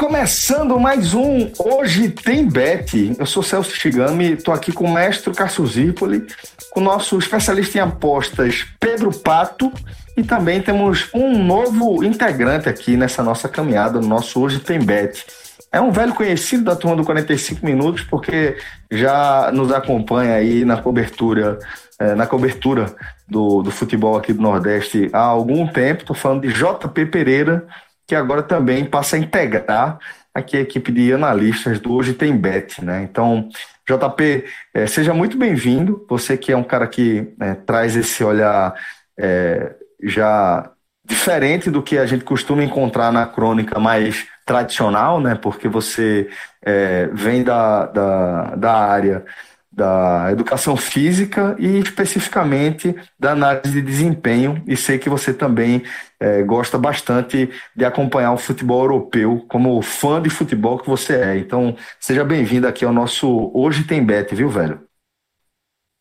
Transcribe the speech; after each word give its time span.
Começando 0.00 0.80
mais 0.80 1.12
um 1.12 1.52
Hoje 1.58 2.08
Tem 2.08 2.48
Bet. 2.48 3.14
Eu 3.18 3.26
sou 3.26 3.42
Celso 3.42 3.76
Chigami, 3.76 4.32
estou 4.32 4.54
aqui 4.54 4.72
com 4.72 4.84
o 4.84 4.94
mestre 4.94 5.30
Cássio 5.34 5.66
Zirpoli, 5.66 6.26
com 6.70 6.80
o 6.80 6.82
nosso 6.82 7.18
especialista 7.18 7.76
em 7.76 7.82
apostas 7.82 8.66
Pedro 8.80 9.12
Pato 9.12 9.70
e 10.16 10.22
também 10.22 10.62
temos 10.62 11.10
um 11.12 11.44
novo 11.44 12.02
integrante 12.02 12.66
aqui 12.66 12.96
nessa 12.96 13.22
nossa 13.22 13.46
caminhada, 13.46 14.00
no 14.00 14.08
nosso 14.08 14.40
Hoje 14.40 14.58
Tem 14.58 14.78
Bet. 14.78 15.22
É 15.70 15.82
um 15.82 15.92
velho 15.92 16.14
conhecido 16.14 16.64
da 16.64 16.74
turma 16.74 16.96
do 16.96 17.04
45 17.04 17.64
Minutos, 17.64 18.02
porque 18.02 18.56
já 18.90 19.50
nos 19.52 19.70
acompanha 19.70 20.34
aí 20.34 20.64
na 20.64 20.78
cobertura, 20.80 21.58
é, 21.98 22.14
na 22.14 22.26
cobertura 22.26 22.86
do, 23.28 23.60
do 23.60 23.70
futebol 23.70 24.16
aqui 24.16 24.32
do 24.32 24.40
Nordeste 24.40 25.10
há 25.12 25.20
algum 25.20 25.66
tempo. 25.66 26.00
Estou 26.00 26.16
falando 26.16 26.40
de 26.40 26.54
JP 26.54 27.04
Pereira, 27.04 27.66
que 28.10 28.14
agora 28.16 28.42
também 28.42 28.84
passa 28.84 29.14
a 29.14 29.18
integrar 29.20 29.96
aqui 30.34 30.56
a 30.56 30.60
equipe 30.60 30.90
de 30.90 31.12
analistas 31.12 31.78
do 31.78 31.92
Hoje 31.92 32.12
Tem 32.12 32.36
Bet, 32.36 32.84
né? 32.84 33.06
Então, 33.08 33.48
JP, 33.88 34.44
é, 34.74 34.84
seja 34.88 35.14
muito 35.14 35.38
bem-vindo. 35.38 36.04
Você 36.08 36.36
que 36.36 36.50
é 36.50 36.56
um 36.56 36.64
cara 36.64 36.88
que 36.88 37.32
é, 37.40 37.54
traz 37.54 37.94
esse 37.94 38.24
olhar 38.24 38.74
é, 39.16 39.76
já 40.02 40.72
diferente 41.04 41.70
do 41.70 41.84
que 41.84 41.96
a 41.96 42.04
gente 42.04 42.24
costuma 42.24 42.64
encontrar 42.64 43.12
na 43.12 43.26
crônica 43.26 43.78
mais 43.78 44.26
tradicional, 44.44 45.20
né? 45.20 45.36
Porque 45.36 45.68
você 45.68 46.28
é, 46.66 47.08
vem 47.12 47.44
da, 47.44 47.86
da, 47.86 48.56
da 48.56 48.72
área 48.72 49.24
da 49.70 50.30
educação 50.32 50.76
física 50.76 51.54
e 51.60 51.78
especificamente 51.78 52.92
da 53.16 53.30
análise 53.30 53.72
de 53.72 53.80
desempenho. 53.80 54.60
E 54.66 54.76
sei 54.76 54.98
que 54.98 55.08
você 55.08 55.32
também 55.32 55.84
é, 56.20 56.42
gosta 56.42 56.76
bastante 56.76 57.50
de 57.74 57.84
acompanhar 57.84 58.32
o 58.32 58.38
futebol 58.38 58.82
europeu, 58.82 59.44
como 59.48 59.80
fã 59.80 60.20
de 60.20 60.28
futebol 60.28 60.78
que 60.78 60.88
você 60.88 61.14
é. 61.14 61.36
Então, 61.38 61.74
seja 61.98 62.22
bem-vindo 62.22 62.68
aqui 62.68 62.84
ao 62.84 62.92
nosso 62.92 63.50
Hoje 63.54 63.84
Tem 63.84 64.04
Bet, 64.04 64.34
viu, 64.34 64.48
velho? 64.48 64.80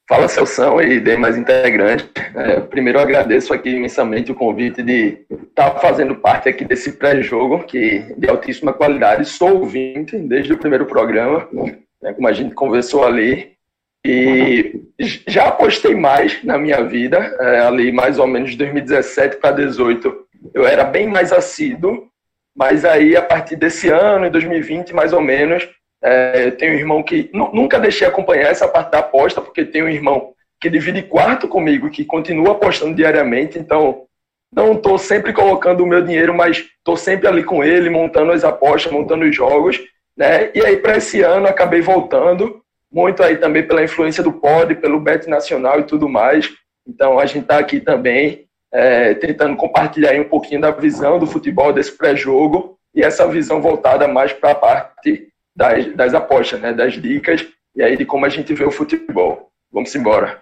Fala, 0.09 0.27
Celção 0.27 0.81
e 0.81 0.99
demais 0.99 1.37
integrantes. 1.37 2.09
É, 2.35 2.59
primeiro, 2.61 2.99
agradeço 2.99 3.53
aqui 3.53 3.69
imensamente 3.69 4.31
o 4.31 4.35
convite 4.35 4.81
de 4.81 5.23
estar 5.29 5.79
fazendo 5.79 6.15
parte 6.15 6.49
aqui 6.49 6.65
desse 6.65 6.93
pré-jogo, 6.93 7.63
que 7.63 7.99
de 8.17 8.27
altíssima 8.27 8.73
qualidade. 8.73 9.29
Sou 9.29 9.59
ouvinte 9.59 10.17
desde 10.17 10.51
o 10.51 10.57
primeiro 10.57 10.87
programa, 10.87 11.47
né, 12.01 12.11
como 12.13 12.27
a 12.27 12.33
gente 12.33 12.55
conversou 12.55 13.05
ali. 13.05 13.51
E 14.05 14.81
já 15.27 15.47
apostei 15.47 15.93
mais 15.93 16.43
na 16.43 16.57
minha 16.57 16.83
vida, 16.83 17.17
é, 17.39 17.59
ali 17.61 17.91
mais 17.91 18.17
ou 18.17 18.27
menos 18.27 18.51
de 18.51 18.57
2017 18.57 19.37
para 19.37 19.51
2018. 19.51 20.27
Eu 20.53 20.65
era 20.65 20.83
bem 20.83 21.07
mais 21.07 21.33
assíduo, 21.33 22.07
mas 22.55 22.85
aí 22.85 23.15
a 23.15 23.21
partir 23.21 23.55
desse 23.55 23.89
ano, 23.89 24.25
em 24.25 24.31
2020 24.31 24.93
mais 24.93 25.11
ou 25.11 25.21
menos, 25.21 25.67
é, 26.01 26.45
eu 26.47 26.57
tenho 26.57 26.73
um 26.73 26.77
irmão 26.77 27.03
que 27.03 27.29
nunca 27.33 27.79
deixei 27.79 28.07
acompanhar 28.07 28.49
essa 28.49 28.67
parte 28.67 28.91
da 28.91 28.99
aposta, 28.99 29.41
porque 29.41 29.65
tem 29.65 29.83
um 29.83 29.89
irmão 29.89 30.33
que 30.61 30.69
divide 30.69 31.03
quarto 31.03 31.47
comigo, 31.47 31.89
que 31.89 32.05
continua 32.05 32.51
apostando 32.51 32.95
diariamente, 32.95 33.59
então 33.59 34.03
não 34.53 34.73
estou 34.73 34.97
sempre 34.97 35.31
colocando 35.31 35.83
o 35.83 35.87
meu 35.87 36.01
dinheiro, 36.01 36.33
mas 36.33 36.65
estou 36.77 36.97
sempre 36.97 37.27
ali 37.27 37.43
com 37.43 37.63
ele, 37.63 37.89
montando 37.89 38.31
as 38.31 38.43
apostas, 38.43 38.91
montando 38.91 39.25
os 39.25 39.35
jogos, 39.35 39.79
né? 40.17 40.49
E 40.55 40.65
aí 40.65 40.77
para 40.77 40.97
esse 40.97 41.21
ano 41.21 41.47
acabei 41.47 41.81
voltando 41.81 42.61
muito 42.91 43.23
aí 43.23 43.37
também 43.37 43.65
pela 43.65 43.83
influência 43.83 44.23
do 44.23 44.33
POD, 44.33 44.75
pelo 44.75 44.99
Bet 44.99 45.27
Nacional 45.29 45.79
e 45.79 45.83
tudo 45.83 46.09
mais. 46.09 46.49
Então 46.87 47.19
a 47.19 47.25
gente 47.25 47.43
está 47.43 47.59
aqui 47.59 47.79
também 47.79 48.45
é, 48.71 49.13
tentando 49.13 49.55
compartilhar 49.55 50.19
um 50.19 50.23
pouquinho 50.23 50.61
da 50.61 50.71
visão 50.71 51.19
do 51.19 51.27
futebol 51.27 51.71
desse 51.71 51.91
pré-jogo 51.91 52.77
e 52.93 53.03
essa 53.03 53.27
visão 53.27 53.61
voltada 53.61 54.07
mais 54.07 54.33
para 54.33 54.51
a 54.51 54.55
parte 54.55 55.27
das, 55.55 55.93
das 55.95 56.13
apostas, 56.13 56.59
né, 56.59 56.73
das 56.73 56.93
dicas 56.93 57.45
e 57.75 57.83
aí 57.83 57.95
de 57.95 58.05
como 58.05 58.25
a 58.25 58.29
gente 58.29 58.53
vê 58.53 58.63
o 58.63 58.71
futebol. 58.71 59.49
Vamos 59.71 59.93
embora. 59.95 60.39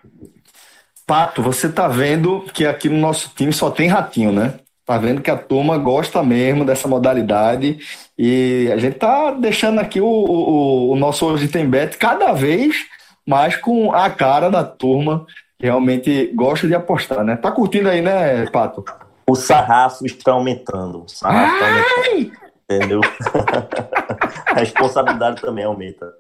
Pato, 1.06 1.42
você 1.42 1.70
tá 1.70 1.88
vendo 1.88 2.42
que 2.54 2.66
aqui 2.66 2.90
no 2.90 2.98
nosso 2.98 3.34
time 3.36 3.54
só 3.54 3.70
tem 3.72 3.88
ratinho, 3.88 4.32
né? 4.32 4.60
Tá 4.88 4.98
vendo 4.98 5.22
que 5.22 5.30
a 5.30 5.36
turma 5.36 5.78
gosta 5.78 6.24
mesmo 6.24 6.64
dessa 6.64 6.88
modalidade 6.88 7.78
e 8.18 8.70
a 8.72 8.78
gente 8.78 8.98
tá 8.98 9.32
deixando 9.32 9.80
aqui 9.80 10.00
o, 10.00 10.08
o, 10.08 10.92
o 10.92 10.96
nosso 10.96 11.26
Hoje 11.26 11.50
Tem 11.50 11.70
Bet 11.70 11.98
cada 11.98 12.32
vez 12.32 12.86
mais 13.28 13.58
com 13.58 13.92
a 13.92 14.10
cara 14.10 14.50
da 14.50 14.64
turma 14.64 15.26
que 15.60 15.66
realmente 15.66 16.32
gosta 16.34 16.70
de 16.70 16.74
apostar, 16.74 17.22
né? 17.26 17.36
Tá 17.36 17.52
curtindo 17.52 17.90
aí, 17.90 18.02
né, 18.02 18.46
Pato? 18.50 18.86
O 19.30 19.36
sarrafo 19.36 20.06
está 20.06 20.32
aumentando. 20.32 21.04
O 21.04 21.10
sarrafo 21.10 21.54
está 21.56 21.68
aumentando. 21.68 22.48
Entendeu? 22.72 23.02
a 24.48 24.60
responsabilidade 24.60 25.42
também 25.42 25.66
aumenta. 25.66 26.14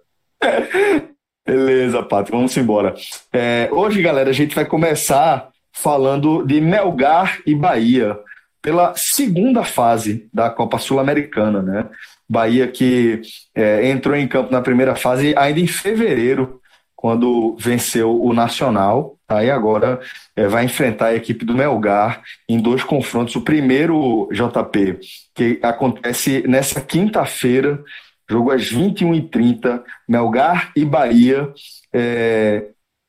Beleza, 1.47 2.03
Pato, 2.03 2.33
vamos 2.33 2.57
embora. 2.57 2.93
É, 3.31 3.69
hoje, 3.71 4.01
galera, 4.01 4.29
a 4.29 4.33
gente 4.33 4.53
vai 4.53 4.65
começar 4.65 5.51
falando 5.71 6.45
de 6.45 6.59
Melgar 6.59 7.39
e 7.45 7.55
Bahia 7.55 8.19
pela 8.67 8.93
segunda 8.97 9.63
fase 9.63 10.27
da 10.33 10.49
Copa 10.49 10.77
Sul-Americana, 10.77 11.61
né? 11.61 11.89
Bahia 12.27 12.67
que 12.67 13.21
é, 13.55 13.89
entrou 13.89 14.13
em 14.13 14.27
campo 14.27 14.51
na 14.51 14.61
primeira 14.61 14.93
fase 14.93 15.33
ainda 15.37 15.61
em 15.61 15.67
fevereiro, 15.67 16.59
quando 16.93 17.55
venceu 17.57 18.21
o 18.21 18.33
Nacional. 18.33 19.15
Aí 19.25 19.49
agora 19.49 20.01
é, 20.35 20.49
vai 20.49 20.65
enfrentar 20.65 21.05
a 21.05 21.15
equipe 21.15 21.45
do 21.45 21.53
Melgar 21.53 22.21
em 22.49 22.59
dois 22.59 22.83
confrontos. 22.83 23.37
O 23.37 23.41
primeiro, 23.41 24.27
JP, 24.33 24.99
que 25.33 25.59
acontece 25.63 26.43
nessa 26.45 26.81
quinta-feira, 26.81 27.81
jogo 28.29 28.51
às 28.51 28.63
21h30, 28.63 29.81
Melgar 30.05 30.73
e 30.75 30.83
Bahia. 30.83 31.53
É, 31.93 32.67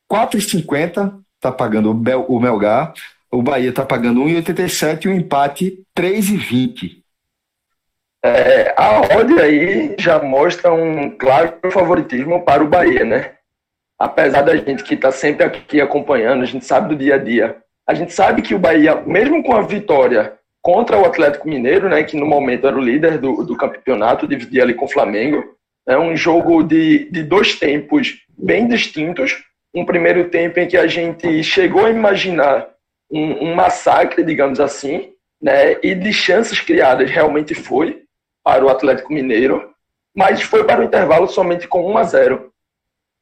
4,50 0.09 1.19
está 1.37 1.51
pagando 1.51 1.91
o 1.91 2.41
Melgar 2.41 2.95
o 3.31 3.43
Bahia 3.43 3.71
está 3.71 3.85
pagando 3.85 4.23
1,87 4.23 5.05
e 5.05 5.09
o 5.09 5.13
empate 5.13 5.83
3,20. 5.97 7.03
É, 8.25 8.75
a 8.77 9.01
odd 9.17 9.41
aí 9.41 9.95
já 9.99 10.21
mostra 10.21 10.73
um 10.73 11.11
claro 11.11 11.59
favoritismo 11.71 12.45
para 12.45 12.65
o 12.65 12.69
Bahia, 12.69 13.05
né? 13.05 13.35
Apesar 13.99 14.43
da 14.43 14.57
gente 14.57 14.83
que 14.83 14.95
está 14.95 15.13
sempre 15.13 15.45
aqui 15.45 15.81
acompanhando, 15.81 16.43
a 16.43 16.47
gente 16.47 16.65
sabe 16.65 16.89
do 16.89 16.97
dia 16.97 17.15
a 17.15 17.19
dia. 17.19 17.57
A 17.87 17.95
gente 17.95 18.13
sabe 18.13 18.43
que 18.43 18.55
o 18.55 18.59
Bahia, 18.59 18.97
mesmo 19.07 19.43
com 19.43 19.55
a 19.55 19.63
vitória 19.63 20.35
contra 20.63 20.99
o 20.99 21.05
Atlético 21.05 21.49
Mineiro, 21.49 21.89
né, 21.89 22.03
que 22.03 22.17
no 22.17 22.27
momento 22.27 22.67
era 22.67 22.77
o 22.77 22.83
líder 22.83 23.19
do, 23.19 23.45
do 23.45 23.57
campeonato, 23.57 24.27
dividia 24.27 24.63
ali 24.63 24.75
com 24.75 24.85
o 24.85 24.91
Flamengo, 24.91 25.43
é 25.87 25.97
um 25.99 26.15
jogo 26.17 26.63
de, 26.63 27.11
de 27.11 27.23
dois 27.23 27.59
tempos 27.59 28.19
bem 28.37 28.69
distintos. 28.69 29.43
Um 29.75 29.85
primeiro 29.85 30.29
tempo 30.29 30.61
em 30.61 30.69
que 30.69 30.77
a 30.77 30.87
gente 30.87 31.43
chegou 31.43 31.87
a 31.87 31.91
imaginar 31.91 32.69
um, 33.11 33.49
um 33.49 33.55
massacre, 33.55 34.23
digamos 34.23 34.61
assim, 34.61 35.13
né? 35.41 35.79
E 35.83 35.95
de 35.95 36.13
chances 36.13 36.61
criadas 36.61 37.11
realmente 37.11 37.55
foi 37.55 38.05
para 38.43 38.65
o 38.65 38.69
Atlético 38.69 39.13
Mineiro, 39.13 39.71
mas 40.15 40.43
foi 40.43 40.65
para 40.65 40.81
o 40.81 40.85
intervalo 40.85 41.29
somente 41.29 41.69
com 41.69 41.91
1 41.93 41.99
a 41.99 42.03
0. 42.05 42.53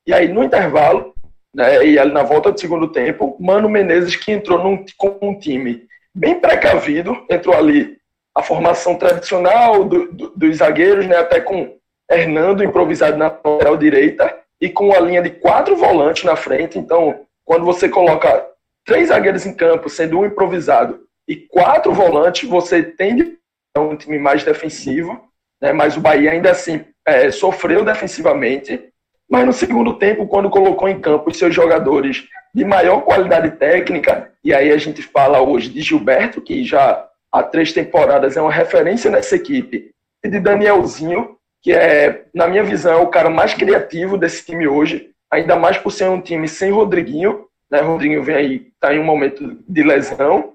E 0.06 0.14
aí 0.14 0.28
no 0.28 0.44
intervalo, 0.44 1.14
né, 1.54 1.84
e 1.86 1.98
ali 1.98 2.12
na 2.12 2.22
volta 2.22 2.52
do 2.52 2.60
segundo 2.60 2.88
tempo, 2.88 3.36
Mano 3.40 3.68
Menezes 3.68 4.14
que 4.14 4.30
entrou 4.32 4.62
num, 4.62 4.84
com 4.96 5.18
um 5.20 5.38
time 5.38 5.86
bem 6.14 6.38
precavido, 6.38 7.24
entrou 7.28 7.56
ali 7.56 7.98
a 8.34 8.42
formação 8.42 8.96
tradicional 8.96 9.84
do, 9.84 10.12
do, 10.12 10.32
dos 10.36 10.58
zagueiros, 10.58 11.06
né, 11.06 11.16
até 11.16 11.40
com 11.40 11.76
Hernando 12.10 12.62
improvisado 12.62 13.16
na 13.16 13.26
lateral 13.26 13.76
direita 13.76 14.38
e 14.60 14.68
com 14.68 14.92
a 14.92 15.00
linha 15.00 15.22
de 15.22 15.30
quatro 15.30 15.76
volantes 15.76 16.24
na 16.24 16.36
frente. 16.36 16.78
Então, 16.78 17.26
quando 17.44 17.64
você 17.64 17.88
coloca 17.88 18.46
três 18.86 19.08
zagueiros 19.08 19.44
em 19.44 19.52
campo, 19.52 19.90
sendo 19.90 20.20
um 20.20 20.24
improvisado, 20.24 21.00
e 21.28 21.34
quatro 21.36 21.92
volantes, 21.92 22.48
você 22.48 22.82
tende 22.82 23.36
um 23.76 23.96
time 23.96 24.18
mais 24.18 24.44
defensivo, 24.44 25.20
né, 25.60 25.72
mas 25.72 25.96
o 25.96 26.00
Bahia 26.00 26.30
ainda 26.30 26.50
assim 26.50 26.84
é, 27.04 27.30
sofreu 27.30 27.84
defensivamente. 27.84 28.80
Mas 29.28 29.44
no 29.44 29.52
segundo 29.52 29.94
tempo, 29.94 30.28
quando 30.28 30.48
colocou 30.48 30.88
em 30.88 31.00
campo 31.00 31.30
os 31.30 31.36
seus 31.36 31.52
jogadores 31.52 32.24
de 32.54 32.64
maior 32.64 33.00
qualidade 33.00 33.50
técnica, 33.58 34.32
e 34.42 34.54
aí 34.54 34.70
a 34.70 34.78
gente 34.78 35.02
fala 35.02 35.42
hoje 35.42 35.68
de 35.68 35.82
Gilberto, 35.82 36.40
que 36.40 36.64
já 36.64 37.06
há 37.32 37.42
três 37.42 37.72
temporadas 37.72 38.36
é 38.36 38.40
uma 38.40 38.52
referência 38.52 39.10
nessa 39.10 39.34
equipe, 39.34 39.90
e 40.24 40.28
de 40.28 40.38
Danielzinho, 40.38 41.36
que 41.60 41.72
é, 41.72 42.24
na 42.32 42.46
minha 42.46 42.62
visão, 42.62 43.00
é 43.00 43.02
o 43.02 43.08
cara 43.08 43.28
mais 43.28 43.52
criativo 43.52 44.16
desse 44.16 44.46
time 44.46 44.68
hoje, 44.68 45.10
ainda 45.30 45.56
mais 45.56 45.76
por 45.76 45.90
ser 45.90 46.08
um 46.08 46.20
time 46.20 46.46
sem 46.48 46.70
Rodriguinho, 46.70 47.46
né? 47.70 47.80
Vem 48.22 48.34
aí, 48.34 48.66
está 48.74 48.94
em 48.94 48.98
um 48.98 49.04
momento 49.04 49.58
de 49.68 49.82
lesão. 49.82 50.52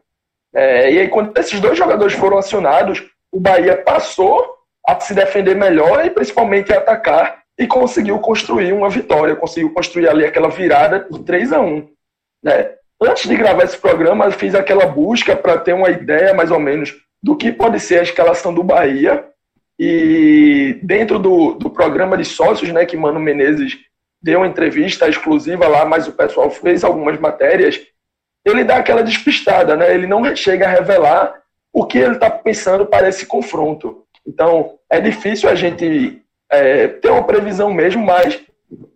É, 0.53 0.91
e 0.91 0.99
aí, 0.99 1.07
quando 1.07 1.37
esses 1.37 1.59
dois 1.59 1.77
jogadores 1.77 2.13
foram 2.13 2.37
acionados, 2.37 3.03
o 3.31 3.39
Bahia 3.39 3.77
passou 3.77 4.55
a 4.87 4.99
se 4.99 5.13
defender 5.13 5.55
melhor 5.55 6.05
e 6.05 6.09
principalmente 6.09 6.73
a 6.73 6.77
atacar 6.77 7.41
e 7.57 7.67
conseguiu 7.67 8.19
construir 8.19 8.73
uma 8.73 8.89
vitória, 8.89 9.35
conseguiu 9.35 9.71
construir 9.73 10.09
ali 10.09 10.25
aquela 10.25 10.49
virada 10.49 11.01
por 11.01 11.19
3 11.19 11.53
a 11.53 11.61
1 11.61 11.87
né? 12.43 12.71
Antes 13.01 13.27
de 13.27 13.35
gravar 13.35 13.63
esse 13.63 13.77
programa, 13.77 14.25
eu 14.25 14.31
fiz 14.31 14.53
aquela 14.53 14.85
busca 14.85 15.35
para 15.35 15.57
ter 15.57 15.73
uma 15.73 15.89
ideia 15.89 16.33
mais 16.33 16.51
ou 16.51 16.59
menos 16.59 16.95
do 17.21 17.35
que 17.35 17.51
pode 17.51 17.79
ser 17.79 17.99
a 17.99 18.03
escalação 18.03 18.53
do 18.53 18.63
Bahia. 18.63 19.25
E 19.79 20.79
dentro 20.83 21.17
do, 21.17 21.53
do 21.53 21.69
programa 21.69 22.15
de 22.15 22.25
sócios, 22.25 22.71
né, 22.71 22.85
que 22.85 22.95
Mano 22.95 23.19
Menezes 23.19 23.79
deu 24.21 24.39
uma 24.39 24.47
entrevista 24.47 25.07
exclusiva 25.07 25.67
lá, 25.67 25.85
mas 25.85 26.07
o 26.07 26.13
pessoal 26.13 26.49
fez 26.49 26.83
algumas 26.83 27.19
matérias, 27.19 27.79
ele 28.45 28.63
dá 28.63 28.77
aquela 28.77 29.03
despistada, 29.03 29.75
né? 29.75 29.93
Ele 29.93 30.07
não 30.07 30.35
chega 30.35 30.65
a 30.67 30.71
revelar 30.71 31.41
o 31.73 31.85
que 31.85 31.97
ele 31.97 32.13
está 32.13 32.29
pensando 32.29 32.85
para 32.85 33.07
esse 33.07 33.25
confronto. 33.25 34.03
Então, 34.27 34.77
é 34.89 34.99
difícil 34.99 35.49
a 35.49 35.55
gente 35.55 36.21
é, 36.51 36.87
ter 36.87 37.09
uma 37.09 37.23
previsão 37.23 37.73
mesmo, 37.73 38.03
mas 38.03 38.41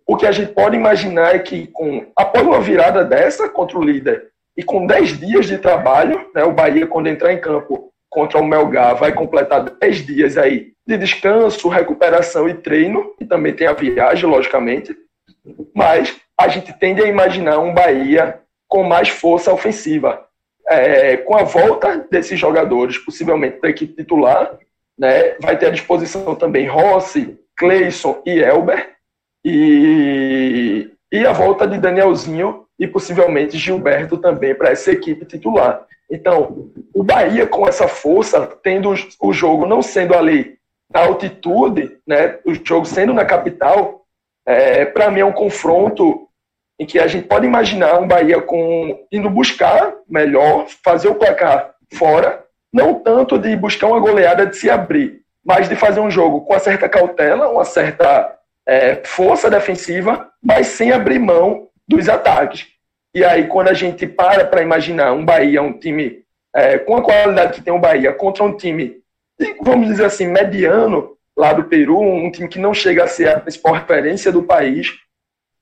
o 0.06 0.16
que 0.16 0.26
a 0.26 0.32
gente 0.32 0.52
pode 0.52 0.76
imaginar 0.76 1.34
é 1.34 1.38
que, 1.38 1.66
com, 1.68 2.06
após 2.16 2.46
uma 2.46 2.60
virada 2.60 3.04
dessa 3.04 3.48
contra 3.48 3.78
o 3.78 3.82
líder 3.82 4.28
e 4.56 4.62
com 4.62 4.86
10 4.86 5.18
dias 5.18 5.46
de 5.46 5.58
trabalho, 5.58 6.30
né, 6.34 6.44
o 6.44 6.52
Bahia, 6.52 6.86
quando 6.86 7.08
entrar 7.08 7.32
em 7.32 7.40
campo 7.40 7.92
contra 8.08 8.40
o 8.40 8.44
Melgar, 8.44 8.96
vai 8.96 9.12
completar 9.12 9.64
10 9.64 10.06
dias 10.06 10.38
aí 10.38 10.72
de 10.86 10.96
descanso, 10.96 11.68
recuperação 11.68 12.48
e 12.48 12.54
treino, 12.54 13.12
e 13.20 13.24
também 13.26 13.52
tem 13.52 13.66
a 13.66 13.72
viagem, 13.72 14.30
logicamente. 14.30 14.96
Mas 15.74 16.16
a 16.38 16.48
gente 16.48 16.72
tende 16.72 17.02
a 17.02 17.08
imaginar 17.08 17.58
um 17.58 17.72
Bahia 17.72 18.40
com 18.68 18.82
mais 18.82 19.08
força 19.08 19.52
ofensiva. 19.52 20.24
É, 20.68 21.16
com 21.18 21.36
a 21.36 21.44
volta 21.44 22.06
desses 22.10 22.38
jogadores, 22.38 22.98
possivelmente 22.98 23.60
da 23.60 23.68
equipe 23.68 23.94
titular, 23.94 24.58
né, 24.98 25.36
vai 25.40 25.56
ter 25.56 25.66
à 25.66 25.70
disposição 25.70 26.34
também 26.34 26.66
Rossi, 26.66 27.38
Cleison 27.56 28.20
e 28.26 28.40
Elber, 28.40 28.96
e, 29.44 30.90
e 31.12 31.24
a 31.24 31.32
volta 31.32 31.68
de 31.68 31.78
Danielzinho 31.78 32.66
e 32.78 32.86
possivelmente 32.88 33.56
Gilberto 33.56 34.18
também 34.18 34.54
para 34.54 34.70
essa 34.70 34.90
equipe 34.90 35.24
titular. 35.24 35.86
Então, 36.10 36.70
o 36.92 37.02
Bahia 37.02 37.46
com 37.46 37.66
essa 37.66 37.86
força, 37.86 38.46
tendo 38.62 38.92
o 39.20 39.32
jogo 39.32 39.66
não 39.66 39.82
sendo 39.82 40.14
ali 40.14 40.56
na 40.92 41.00
altitude, 41.06 41.98
né, 42.06 42.38
o 42.44 42.54
jogo 42.54 42.86
sendo 42.86 43.12
na 43.14 43.24
capital, 43.24 44.05
é, 44.46 44.84
para 44.84 45.10
mim 45.10 45.20
é 45.20 45.24
um 45.24 45.32
confronto 45.32 46.28
em 46.78 46.86
que 46.86 46.98
a 46.98 47.06
gente 47.06 47.26
pode 47.26 47.46
imaginar 47.46 47.98
um 47.98 48.06
Bahia 48.06 48.40
com 48.40 49.04
indo 49.10 49.28
buscar 49.28 49.94
melhor, 50.08 50.66
fazer 50.84 51.08
o 51.08 51.14
placar 51.14 51.74
fora, 51.94 52.44
não 52.72 52.94
tanto 52.94 53.38
de 53.38 53.56
buscar 53.56 53.88
uma 53.88 53.98
goleada 53.98 54.46
de 54.46 54.56
se 54.56 54.70
abrir, 54.70 55.22
mas 55.44 55.68
de 55.68 55.74
fazer 55.74 56.00
um 56.00 56.10
jogo 56.10 56.42
com 56.42 56.52
uma 56.52 56.58
certa 56.58 56.88
cautela, 56.88 57.48
uma 57.48 57.64
certa 57.64 58.36
é, 58.66 58.96
força 59.04 59.48
defensiva, 59.48 60.30
mas 60.42 60.68
sem 60.68 60.92
abrir 60.92 61.18
mão 61.18 61.68
dos 61.88 62.08
ataques. 62.08 62.66
E 63.14 63.24
aí, 63.24 63.46
quando 63.46 63.68
a 63.68 63.74
gente 63.74 64.06
para 64.06 64.44
para 64.44 64.60
imaginar 64.60 65.12
um 65.12 65.24
Bahia, 65.24 65.62
um 65.62 65.72
time 65.72 66.22
é, 66.54 66.78
com 66.78 66.96
a 66.96 67.02
qualidade 67.02 67.54
que 67.54 67.62
tem 67.62 67.72
o 67.72 67.78
Bahia, 67.78 68.12
contra 68.12 68.44
um 68.44 68.54
time, 68.54 68.96
vamos 69.62 69.86
dizer 69.86 70.04
assim, 70.04 70.26
mediano, 70.26 71.15
lá 71.36 71.52
do 71.52 71.64
Peru, 71.64 72.00
um 72.00 72.30
time 72.30 72.48
que 72.48 72.58
não 72.58 72.72
chega 72.72 73.04
a 73.04 73.08
ser 73.08 73.28
a 73.28 73.40
principal 73.40 73.74
referência 73.74 74.32
do 74.32 74.42
país, 74.42 74.92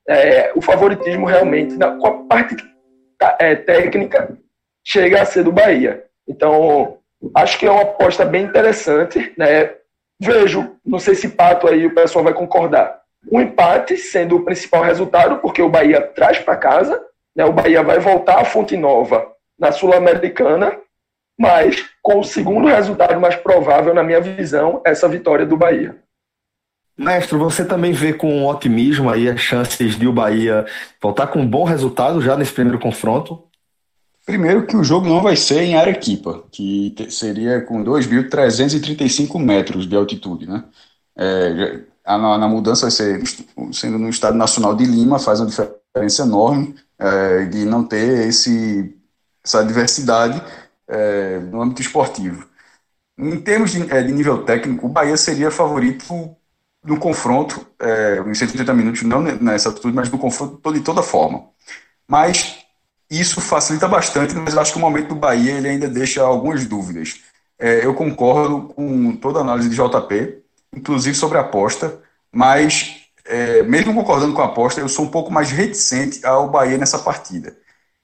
é, 0.07 0.51
o 0.55 0.61
favoritismo 0.61 1.25
realmente, 1.25 1.75
na, 1.75 1.97
com 1.97 2.07
a 2.07 2.23
parte 2.25 2.55
é, 3.39 3.55
técnica, 3.55 4.37
chega 4.83 5.21
a 5.21 5.25
ser 5.25 5.43
do 5.43 5.51
Bahia. 5.51 6.05
Então, 6.27 6.99
acho 7.33 7.57
que 7.57 7.65
é 7.65 7.71
uma 7.71 7.81
aposta 7.81 8.23
bem 8.23 8.43
interessante. 8.43 9.33
Né? 9.37 9.73
Vejo, 10.19 10.77
não 10.85 10.99
sei 10.99 11.15
se 11.15 11.29
Pato 11.29 11.67
aí 11.67 11.85
o 11.85 11.93
pessoal 11.93 12.23
vai 12.23 12.33
concordar, 12.33 13.01
um 13.31 13.41
empate 13.41 13.97
sendo 13.97 14.37
o 14.37 14.45
principal 14.45 14.83
resultado, 14.83 15.39
porque 15.39 15.61
o 15.61 15.69
Bahia 15.69 16.01
traz 16.01 16.39
para 16.39 16.55
casa, 16.55 17.03
né? 17.35 17.43
o 17.43 17.51
Bahia 17.51 17.83
vai 17.83 17.99
voltar 17.99 18.39
à 18.39 18.45
Fonte 18.45 18.77
Nova 18.77 19.31
na 19.57 19.71
Sul-Americana, 19.71 20.79
mas 21.37 21.83
com 22.01 22.19
o 22.19 22.23
segundo 22.23 22.67
resultado 22.67 23.19
mais 23.19 23.35
provável, 23.35 23.93
na 23.93 24.03
minha 24.03 24.21
visão, 24.21 24.81
essa 24.85 25.07
vitória 25.07 25.45
do 25.45 25.57
Bahia. 25.57 25.95
Mestre, 26.97 27.37
você 27.37 27.65
também 27.65 27.91
vê 27.91 28.13
com 28.13 28.45
otimismo 28.45 29.09
aí 29.09 29.29
as 29.29 29.39
chances 29.39 29.99
de 29.99 30.07
o 30.07 30.13
Bahia 30.13 30.65
voltar 31.01 31.27
com 31.27 31.39
um 31.39 31.47
bom 31.47 31.65
resultado 31.65 32.21
já 32.21 32.37
nesse 32.37 32.53
primeiro 32.53 32.79
confronto? 32.79 33.43
Primeiro 34.25 34.65
que 34.65 34.77
o 34.77 34.83
jogo 34.83 35.07
não 35.07 35.21
vai 35.21 35.35
ser 35.35 35.61
em 35.61 35.75
Arequipa, 35.75 36.43
que 36.51 36.95
seria 37.09 37.61
com 37.61 37.83
2.335 37.83 39.37
metros 39.39 39.87
de 39.87 39.95
altitude, 39.95 40.47
né? 40.47 40.63
É, 41.17 41.81
a, 42.03 42.17
na 42.17 42.47
mudança 42.47 42.83
vai 42.83 42.91
ser 42.91 43.21
sendo 43.71 43.99
no 43.99 44.09
Estado 44.09 44.37
Nacional 44.37 44.73
de 44.75 44.85
Lima, 44.85 45.19
faz 45.19 45.39
uma 45.39 45.49
diferença 45.49 46.23
enorme 46.23 46.75
é, 46.97 47.45
de 47.45 47.65
não 47.65 47.83
ter 47.83 48.27
esse, 48.27 48.95
essa 49.43 49.63
diversidade 49.63 50.41
é, 50.87 51.39
no 51.39 51.61
âmbito 51.61 51.81
esportivo. 51.81 52.47
Em 53.17 53.39
termos 53.41 53.71
de, 53.71 53.91
é, 53.91 54.03
de, 54.03 54.11
nível 54.11 54.43
técnico, 54.43 54.87
o 54.87 54.89
Bahia 54.89 55.17
seria 55.17 55.51
favorito 55.51 56.35
no 56.83 56.99
confronto, 56.99 57.65
é, 57.79 58.19
em 58.25 58.33
180 58.33 58.73
minutos, 58.73 59.01
não 59.03 59.21
nessa 59.21 59.69
atitude, 59.69 59.95
mas 59.95 60.09
no 60.09 60.17
confronto 60.17 60.73
de 60.73 60.81
toda 60.81 61.01
forma. 61.01 61.49
Mas 62.07 62.65
isso 63.09 63.41
facilita 63.41 63.87
bastante, 63.87 64.35
mas 64.35 64.57
acho 64.57 64.73
que 64.73 64.77
o 64.77 64.81
momento 64.81 65.09
do 65.09 65.15
Bahia 65.15 65.53
ele 65.53 65.69
ainda 65.69 65.87
deixa 65.87 66.21
algumas 66.21 66.65
dúvidas. 66.65 67.21
É, 67.57 67.85
eu 67.85 67.93
concordo 67.93 68.73
com 68.73 69.15
toda 69.15 69.39
a 69.39 69.41
análise 69.41 69.69
de 69.69 69.75
JP, 69.75 70.43
inclusive 70.75 71.15
sobre 71.15 71.37
a 71.37 71.41
aposta, 71.41 71.99
mas 72.31 73.05
é, 73.25 73.63
mesmo 73.63 73.93
concordando 73.93 74.33
com 74.33 74.41
a 74.41 74.45
aposta, 74.45 74.81
eu 74.81 74.89
sou 74.89 75.05
um 75.05 75.09
pouco 75.09 75.31
mais 75.31 75.51
reticente 75.51 76.25
ao 76.25 76.49
Bahia 76.49 76.77
nessa 76.77 76.99
partida. 76.99 77.55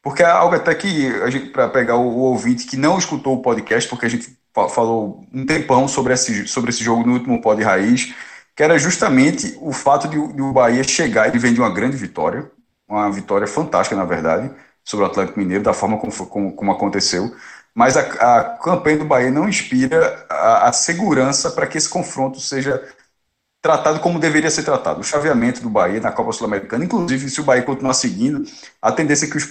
Porque 0.01 0.23
é 0.23 0.25
algo 0.25 0.55
até 0.55 0.73
que, 0.73 1.11
para 1.51 1.69
pegar 1.69 1.95
o, 1.95 2.07
o, 2.07 2.19
ouvinte 2.21 2.65
que 2.65 2.75
não 2.75 2.97
escutou 2.97 3.35
o 3.35 3.41
podcast, 3.41 3.87
porque 3.89 4.05
a 4.05 4.09
gente 4.09 4.35
falou 4.73 5.25
um 5.31 5.45
tempão 5.45 5.87
sobre 5.87 6.13
esse, 6.13 6.47
sobre 6.47 6.71
esse 6.71 6.83
jogo 6.83 7.05
no 7.05 7.13
último 7.13 7.39
pod 7.41 7.61
raiz, 7.61 8.13
que 8.55 8.63
era 8.63 8.77
justamente 8.77 9.57
o 9.61 9.71
fato 9.71 10.07
de, 10.07 10.33
de 10.33 10.41
o 10.41 10.51
Bahia 10.51 10.83
chegar 10.83 11.33
e 11.33 11.39
vem 11.39 11.53
de 11.53 11.59
uma 11.59 11.69
grande 11.69 11.95
vitória, 11.95 12.49
uma 12.87 13.11
vitória 13.11 13.47
fantástica, 13.47 13.95
na 13.95 14.05
verdade, 14.05 14.51
sobre 14.83 15.05
o 15.05 15.07
Atlético 15.07 15.39
Mineiro, 15.39 15.63
da 15.63 15.73
forma 15.73 15.97
como, 15.97 16.11
como, 16.27 16.53
como 16.53 16.71
aconteceu. 16.71 17.33
Mas 17.73 17.95
a, 17.95 18.01
a, 18.01 18.43
campanha 18.57 18.97
do 18.97 19.05
Bahia 19.05 19.31
não 19.31 19.47
inspira 19.47 20.25
a, 20.29 20.69
a 20.69 20.73
segurança 20.73 21.51
para 21.51 21.67
que 21.67 21.77
esse 21.77 21.87
confronto 21.87 22.39
seja 22.39 22.83
tratado 23.61 23.99
como 23.99 24.19
deveria 24.19 24.49
ser 24.49 24.63
tratado. 24.63 25.01
O 25.01 25.03
chaveamento 25.03 25.61
do 25.61 25.69
Bahia 25.69 26.01
na 26.01 26.11
Copa 26.11 26.31
Sul-Americana, 26.31 26.83
inclusive, 26.83 27.29
se 27.29 27.39
o 27.39 27.43
Bahia 27.43 27.61
continuar 27.61 27.93
seguindo, 27.93 28.43
a 28.81 28.91
tendência 28.91 29.27
é 29.27 29.29
que 29.29 29.37
os, 29.37 29.47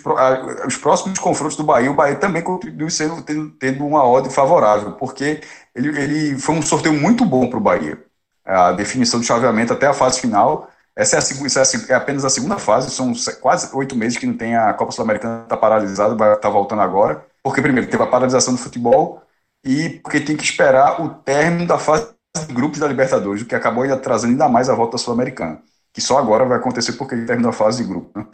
os 0.67 0.77
próximos 0.77 1.19
confrontos 1.19 1.57
do 1.57 1.63
Bahia, 1.63 1.91
o 1.91 1.95
Bahia 1.95 2.17
também 2.17 2.43
contribui 2.43 2.91
sendo, 2.91 3.23
tendo, 3.23 3.51
tendo 3.51 3.87
uma 3.87 4.03
ordem 4.03 4.31
favorável, 4.31 4.93
porque 4.93 5.41
ele, 5.75 5.89
ele 6.01 6.39
foi 6.39 6.57
um 6.57 6.63
sorteio 6.63 6.95
muito 6.95 7.25
bom 7.25 7.49
para 7.49 7.59
o 7.59 7.63
Bahia. 7.63 8.03
A 8.45 8.73
definição 8.73 9.21
do 9.21 9.27
chaveamento 9.27 9.73
até 9.73 9.87
a 9.87 9.95
fase 9.95 10.21
final, 10.21 10.69
essa 10.97 11.17
é, 11.17 11.19
a, 11.19 11.47
essa 11.47 11.77
é, 11.77 11.93
é 11.93 11.95
apenas 11.95 12.25
a 12.25 12.31
segunda 12.31 12.59
fase, 12.59 12.91
são 12.91 13.13
quase 13.41 13.75
oito 13.77 13.95
meses 13.95 14.19
que 14.19 14.27
não 14.27 14.37
tem 14.37 14.57
a 14.57 14.75
Copa 14.75 14.91
Sul-Americana, 14.91 15.45
está 15.45 15.57
paralisada, 15.57 16.17
vai 16.17 16.31
estar 16.31 16.41
tá 16.41 16.51
voltando 16.51 16.83
agora, 16.83 17.25
porque 17.45 17.63
primeiro 17.63 17.89
teve 17.89 18.03
a 18.03 18.07
paralisação 18.09 18.55
do 18.55 18.61
futebol 18.61 19.23
e 19.65 20.01
porque 20.03 20.21
tem 20.21 20.37
que 20.37 20.43
esperar 20.43 21.01
o 21.01 21.11
término 21.11 21.67
da 21.67 21.79
fase 21.79 22.09
de 22.37 22.55
grupos 22.55 22.79
da 22.79 22.87
Libertadores, 22.87 23.43
o 23.43 23.47
que 23.47 23.55
acabou 23.55 23.83
ainda 23.83 23.97
trazendo 23.97 24.31
ainda 24.33 24.49
mais 24.49 24.69
a 24.69 24.75
volta 24.75 24.99
sul-americana, 24.99 25.61
que 25.93 26.01
só 26.01 26.19
agora 26.19 26.45
vai 26.45 26.59
acontecer 26.59 26.93
porque 26.93 27.15
ele 27.15 27.27
terminou 27.27 27.51
a 27.51 27.53
fase 27.53 27.83
de 27.83 27.89
grupo. 27.89 28.19
Né? 28.19 28.27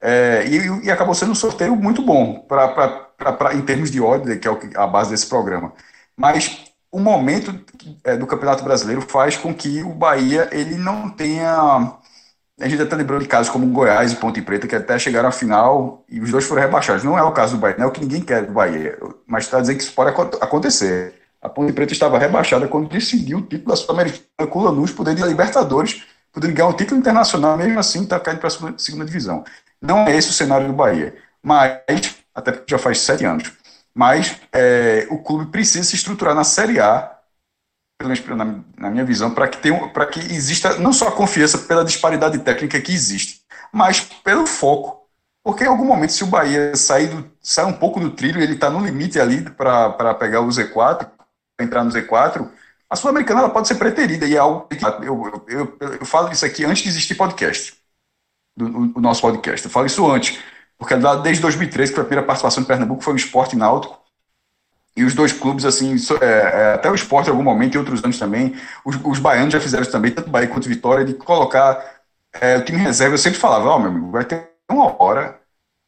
É, 0.00 0.46
e, 0.46 0.86
e, 0.86 0.90
acabou 0.90 1.14
sendo 1.14 1.32
um 1.32 1.34
sorteio 1.34 1.74
muito 1.74 2.02
bom 2.02 2.40
pra, 2.40 2.68
pra, 2.68 2.88
pra, 2.88 3.32
pra 3.32 3.54
em 3.54 3.62
termos 3.62 3.90
de 3.90 4.00
ordem, 4.00 4.38
que 4.38 4.46
é 4.48 4.52
a 4.76 4.86
base 4.86 5.10
desse 5.10 5.26
programa. 5.26 5.72
Mas 6.16 6.66
o 6.90 7.00
momento 7.00 7.54
é, 8.04 8.16
do 8.16 8.26
Campeonato 8.26 8.64
Brasileiro 8.64 9.02
faz 9.02 9.36
com 9.36 9.54
que 9.54 9.82
o 9.82 9.92
Bahia 9.92 10.48
ele 10.52 10.76
não 10.76 11.10
tenha. 11.10 11.98
A 12.60 12.68
gente 12.68 12.82
até 12.82 12.96
lembrou 12.96 13.20
de 13.20 13.28
casos 13.28 13.50
como 13.52 13.66
Goiás 13.68 14.12
e 14.12 14.16
Ponte 14.16 14.42
Preta, 14.42 14.66
que 14.66 14.74
até 14.74 14.98
chegaram 14.98 15.28
à 15.28 15.32
final 15.32 16.04
e 16.08 16.20
os 16.20 16.30
dois 16.30 16.44
foram 16.44 16.62
rebaixados. 16.62 17.04
Não 17.04 17.18
é 17.18 17.22
o 17.22 17.32
caso 17.32 17.56
do 17.56 17.60
Bahia, 17.60 17.76
não 17.78 17.86
é 17.86 17.88
o 17.88 17.92
que 17.92 18.00
ninguém 18.00 18.20
quer 18.22 18.46
do 18.46 18.52
Bahia, 18.52 18.98
mas 19.26 19.44
está 19.44 19.60
dizendo 19.60 19.76
que 19.78 19.84
isso 19.84 19.94
pode 19.94 20.10
acontecer. 20.40 21.17
A 21.48 21.50
Ponte 21.50 21.72
Preta 21.72 21.94
estava 21.94 22.18
rebaixada 22.18 22.68
quando 22.68 22.90
decidiu 22.90 23.38
o 23.38 23.42
título 23.42 23.70
da 23.70 23.76
Sul-Americana 23.76 24.50
com 24.50 24.58
o 24.58 24.62
Lanús, 24.62 24.92
podendo 24.92 25.20
ir 25.20 25.22
a 25.22 25.26
Libertadores, 25.26 26.02
podendo 26.30 26.52
ganhar 26.52 26.68
um 26.68 26.74
título 26.74 27.00
internacional, 27.00 27.56
mesmo 27.56 27.78
assim 27.78 28.02
está 28.02 28.20
caindo 28.20 28.38
para 28.38 28.48
a 28.48 28.50
segunda, 28.50 28.78
segunda 28.78 29.04
divisão. 29.06 29.42
Não 29.80 30.06
é 30.06 30.14
esse 30.14 30.28
o 30.28 30.32
cenário 30.32 30.66
do 30.66 30.74
Bahia. 30.74 31.16
Mas, 31.42 31.78
até 32.34 32.52
porque 32.52 32.70
já 32.70 32.78
faz 32.78 33.00
sete 33.00 33.24
anos, 33.24 33.50
mas 33.94 34.36
é, 34.52 35.06
o 35.10 35.18
clube 35.18 35.50
precisa 35.50 35.82
se 35.84 35.96
estruturar 35.96 36.34
na 36.34 36.44
Série 36.44 36.78
A, 36.78 37.16
pelo 37.96 38.10
menos 38.10 38.26
na, 38.28 38.62
na 38.76 38.90
minha 38.90 39.04
visão, 39.04 39.30
para 39.30 39.48
que, 39.48 39.56
tenha, 39.56 39.88
que 40.12 40.20
exista 40.20 40.76
não 40.78 40.92
só 40.92 41.08
a 41.08 41.12
confiança 41.12 41.56
pela 41.56 41.84
disparidade 41.84 42.38
técnica 42.40 42.78
que 42.78 42.92
existe, 42.92 43.40
mas 43.72 44.00
pelo 44.00 44.46
foco. 44.46 45.08
Porque 45.42 45.64
em 45.64 45.68
algum 45.68 45.86
momento, 45.86 46.12
se 46.12 46.22
o 46.22 46.26
Bahia 46.26 46.76
sair, 46.76 47.06
do, 47.06 47.24
sair 47.40 47.64
um 47.64 47.72
pouco 47.72 47.98
do 47.98 48.10
trilho, 48.10 48.42
ele 48.42 48.52
está 48.52 48.68
no 48.68 48.84
limite 48.84 49.18
ali 49.18 49.40
para 49.40 50.14
pegar 50.14 50.42
o 50.42 50.48
Z4, 50.48 51.08
entrar 51.60 51.84
no 51.84 51.90
Z4, 51.90 52.48
a 52.88 52.96
Sul-Americana 52.96 53.48
pode 53.50 53.68
ser 53.68 53.74
preterida, 53.74 54.26
e 54.26 54.34
é 54.34 54.38
algo 54.38 54.66
que 54.68 54.82
eu, 55.06 55.44
eu, 55.48 55.76
eu, 56.00 56.06
falo 56.06 56.32
isso 56.32 56.44
aqui 56.44 56.64
antes 56.64 56.82
de 56.82 56.88
existir 56.88 57.14
podcast, 57.14 57.76
do, 58.56 58.92
o, 58.96 59.00
nosso 59.00 59.20
podcast. 59.20 59.66
Eu 59.66 59.70
falo 59.70 59.86
isso 59.86 60.10
antes, 60.10 60.38
porque 60.78 60.94
desde 61.22 61.42
2013, 61.42 61.92
que 61.92 61.96
foi 61.96 62.02
a 62.02 62.06
primeira 62.06 62.26
participação 62.26 62.62
de 62.62 62.66
Pernambuco, 62.66 63.02
foi 63.02 63.12
o 63.12 63.16
esporte 63.16 63.56
náutico, 63.56 63.98
e 64.96 65.04
os 65.04 65.14
dois 65.14 65.32
clubes, 65.32 65.64
assim, 65.64 65.94
é, 66.20 66.24
é, 66.24 66.74
até 66.74 66.90
o 66.90 66.94
esporte 66.94 67.28
em 67.28 67.30
algum 67.30 67.42
momento, 67.42 67.74
e 67.74 67.78
outros 67.78 68.02
anos 68.02 68.18
também, 68.18 68.56
os, 68.84 68.96
os 69.04 69.18
baianos 69.18 69.52
já 69.52 69.60
fizeram 69.60 69.82
isso 69.82 69.92
também, 69.92 70.10
tanto 70.10 70.30
Bahia 70.30 70.48
quanto 70.48 70.68
Vitória, 70.68 71.04
de 71.04 71.14
colocar 71.14 72.02
é, 72.32 72.56
o 72.56 72.64
time 72.64 72.78
reserva. 72.78 73.14
Eu 73.14 73.18
sempre 73.18 73.38
falava, 73.38 73.68
ó, 73.68 73.76
oh, 73.76 73.78
meu 73.78 73.90
amigo, 73.90 74.10
vai 74.10 74.24
ter 74.24 74.50
uma 74.68 75.00
hora 75.00 75.40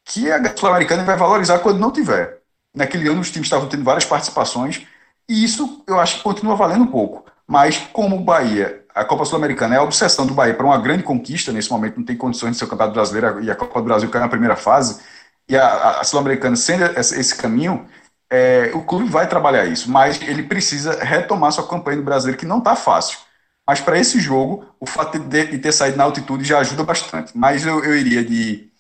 que 0.05 0.31
a 0.31 0.57
Sul-Americana 0.57 1.05
vai 1.05 1.17
valorizar 1.17 1.59
quando 1.59 1.79
não 1.79 1.91
tiver. 1.91 2.41
Naquele 2.75 3.09
ano 3.09 3.21
os 3.21 3.31
times 3.31 3.47
estavam 3.47 3.69
tendo 3.69 3.85
várias 3.85 4.05
participações, 4.05 4.87
e 5.31 5.45
isso 5.45 5.83
eu 5.87 6.01
acho 6.01 6.19
que 6.19 6.23
continua 6.23 6.57
valendo 6.57 6.83
um 6.83 6.89
pouco. 6.89 7.25
Mas 7.47 7.79
como 7.93 8.17
o 8.17 8.21
Bahia, 8.21 8.85
a 8.95 9.05
Copa 9.05 9.25
Sul-Americana 9.25 9.75
é 9.75 9.79
a 9.79 9.83
obsessão 9.83 10.27
do 10.27 10.35
Bahia 10.35 10.55
para 10.55 10.67
uma 10.67 10.79
grande 10.79 11.03
conquista, 11.03 11.53
nesse 11.53 11.71
momento 11.71 11.99
não 11.99 12.05
tem 12.05 12.17
condições 12.17 12.53
de 12.53 12.59
ser 12.59 12.65
o 12.65 12.69
Campeonato 12.69 12.95
Brasileiro 12.95 13.43
e 13.43 13.51
a 13.51 13.55
Copa 13.55 13.81
do 13.81 13.85
Brasil 13.85 14.11
cai 14.11 14.21
na 14.21 14.29
primeira 14.29 14.57
fase, 14.57 15.01
e 15.49 15.57
a, 15.57 16.01
a 16.01 16.05
Sul-Americana 16.05 16.57
sendo 16.57 16.85
esse 16.99 17.35
caminho, 17.37 17.87
é, 18.31 18.71
o 18.75 18.83
clube 18.83 19.09
vai 19.09 19.29
trabalhar 19.29 19.67
isso, 19.67 19.91
mas 19.91 20.21
ele 20.23 20.45
precisa 20.45 21.03
retomar 21.03 21.51
sua 21.53 21.67
campanha 21.67 21.97
no 21.99 22.05
brasileiro, 22.05 22.39
que 22.39 22.47
não 22.47 22.59
está 22.59 22.77
fácil. 22.77 23.19
Mas 23.67 23.81
para 23.81 23.99
esse 23.99 24.19
jogo, 24.21 24.67
o 24.81 24.87
fato 24.87 25.19
de, 25.19 25.47
de, 25.47 25.59
ter 25.59 25.73
saído 25.73 25.97
na 25.97 26.05
altitude 26.05 26.45
já 26.45 26.59
ajuda 26.59 26.83
bastante. 26.83 27.37
Mas 27.37 27.65
eu, 27.65 27.85
eu 27.85 27.97
iria 27.97 28.25
de. 28.25 28.71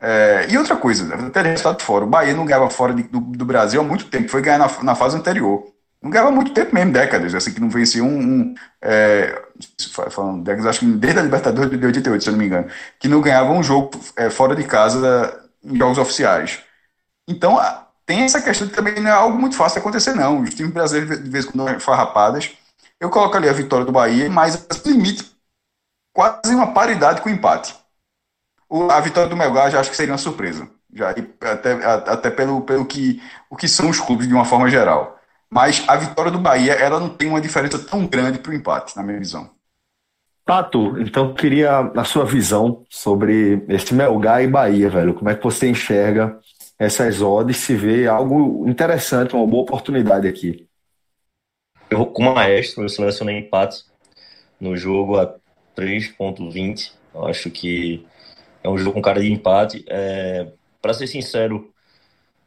É, 0.00 0.46
e 0.50 0.58
outra 0.58 0.76
coisa, 0.76 1.14
até 1.14 1.42
resultado 1.42 1.82
fora. 1.82 2.04
O 2.04 2.08
Bahia 2.08 2.34
não 2.34 2.44
ganhava 2.44 2.68
fora 2.70 2.92
de, 2.94 3.04
do, 3.04 3.20
do, 3.20 3.44
Brasil 3.46 3.80
há 3.80 3.84
muito 3.84 4.10
tempo, 4.10 4.28
foi 4.28 4.42
ganhar 4.42 4.58
na, 4.58 4.82
na, 4.82 4.94
fase 4.94 5.16
anterior. 5.16 5.64
Não 6.02 6.10
ganhava 6.10 6.30
muito 6.30 6.52
tempo 6.52 6.74
mesmo, 6.74 6.92
décadas, 6.92 7.34
assim, 7.34 7.52
que 7.52 7.60
não 7.60 7.70
vencia 7.70 8.04
um. 8.04 8.18
um 8.18 8.54
é, 8.80 9.42
falando 10.10 10.44
décadas, 10.44 10.66
acho 10.66 10.80
que 10.80 10.86
desde 10.86 11.20
a 11.20 11.22
Libertadores 11.22 11.70
de 11.70 11.86
88, 11.86 12.22
se 12.22 12.28
eu 12.28 12.32
não 12.32 12.38
me 12.38 12.46
engano, 12.46 12.68
que 12.98 13.08
não 13.08 13.20
ganhava 13.20 13.50
um 13.50 13.62
jogo 13.62 13.90
é, 14.16 14.30
fora 14.30 14.54
de 14.54 14.64
casa 14.64 15.42
em 15.64 15.76
jogos 15.76 15.98
oficiais. 15.98 16.60
Então, 17.28 17.58
tem 18.04 18.22
essa 18.22 18.40
questão 18.40 18.68
que 18.68 18.74
também 18.74 19.00
não 19.00 19.10
é 19.10 19.12
algo 19.12 19.36
muito 19.38 19.56
fácil 19.56 19.76
de 19.76 19.80
acontecer, 19.80 20.14
não. 20.14 20.42
Os 20.42 20.54
times 20.54 20.72
brasileiros, 20.72 21.22
de 21.22 21.28
vez 21.28 21.44
em 21.44 21.50
quando, 21.50 21.80
farrapadas. 21.80 22.52
Eu 23.00 23.10
coloco 23.10 23.36
ali 23.36 23.48
a 23.48 23.52
vitória 23.52 23.84
do 23.84 23.92
Bahia, 23.92 24.30
mas 24.30 24.64
limite 24.84 25.36
quase 26.14 26.54
uma 26.54 26.72
paridade 26.72 27.20
com 27.20 27.28
o 27.28 27.32
empate. 27.32 27.74
O, 28.68 28.90
a 28.90 29.00
vitória 29.00 29.28
do 29.28 29.36
Melgar 29.36 29.70
já 29.70 29.80
acho 29.80 29.90
que 29.90 29.96
seria 29.96 30.12
uma 30.12 30.18
surpresa. 30.18 30.68
Já, 30.92 31.10
até, 31.10 31.72
até 31.84 32.30
pelo, 32.30 32.62
pelo 32.62 32.86
que, 32.86 33.22
o 33.50 33.56
que 33.56 33.68
são 33.68 33.90
os 33.90 34.00
clubes 34.00 34.26
de 34.26 34.32
uma 34.32 34.46
forma 34.46 34.70
geral. 34.70 35.15
Mas 35.50 35.84
a 35.88 35.96
vitória 35.96 36.30
do 36.30 36.38
Bahia, 36.38 36.72
ela 36.72 36.98
não 36.98 37.08
tem 37.08 37.28
uma 37.28 37.40
diferença 37.40 37.78
tão 37.78 38.06
grande 38.06 38.38
para 38.38 38.50
o 38.50 38.54
empate, 38.54 38.96
na 38.96 39.02
minha 39.02 39.18
visão. 39.18 39.50
Tato, 40.44 41.00
então 41.00 41.28
eu 41.28 41.34
queria 41.34 41.78
a 41.96 42.04
sua 42.04 42.24
visão 42.24 42.84
sobre 42.88 43.64
esse 43.68 43.92
Melgar 43.92 44.42
e 44.42 44.46
Bahia, 44.46 44.88
velho. 44.88 45.14
Como 45.14 45.28
é 45.28 45.34
que 45.34 45.42
você 45.42 45.68
enxerga 45.68 46.38
essas 46.78 47.22
odds 47.22 47.56
se 47.56 47.74
vê 47.74 48.06
algo 48.06 48.68
interessante, 48.68 49.34
uma 49.34 49.46
boa 49.46 49.62
oportunidade 49.62 50.28
aqui. 50.28 50.68
Eu 51.88 51.98
vou 51.98 52.06
com 52.06 52.22
o 52.22 52.34
Maestro, 52.34 52.84
eu 52.84 52.88
selecionei 52.88 53.38
empate 53.38 53.84
no 54.60 54.76
jogo 54.76 55.18
a 55.18 55.34
3.20. 55.76 56.92
Acho 57.28 57.50
que 57.50 58.06
é 58.62 58.68
um 58.68 58.76
jogo 58.76 58.94
com 58.94 59.02
cara 59.02 59.20
de 59.20 59.32
empate. 59.32 59.84
É, 59.88 60.48
Para 60.82 60.94
ser 60.94 61.06
sincero, 61.06 61.72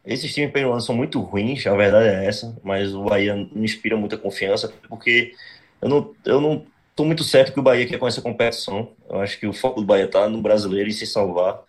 esses 0.10 0.34
times 0.34 0.52
peruanos 0.52 0.86
são 0.86 0.96
muito 0.96 1.20
ruins, 1.22 1.66
a 1.68 1.76
verdade 1.76 2.08
é 2.10 2.26
essa, 2.26 2.58
mas 2.64 2.94
o 2.94 3.04
Bahia 3.04 3.36
não 3.36 3.64
inspira 3.64 3.96
muita 3.96 4.18
confiança, 4.18 4.74
porque 4.88 5.34
eu 5.82 5.88
não, 5.88 6.16
eu 6.26 6.42
não 6.42 6.66
tô 6.96 7.06
muito 7.06 7.24
certo 7.24 7.54
que 7.54 7.60
o 7.60 7.64
Bahia 7.64 7.86
quer 7.88 8.00
com 8.00 8.08
essa 8.08 8.22
competição. 8.22 8.92
Eu 9.10 9.22
acho 9.22 9.40
que 9.40 9.48
o 9.48 9.54
foco 9.54 9.82
do 9.82 9.88
Bahia 9.88 10.08
tá 10.08 10.28
no 10.28 10.42
brasileiro 10.42 10.90
e 10.90 10.94
se 10.94 11.06
salvar. 11.06 11.62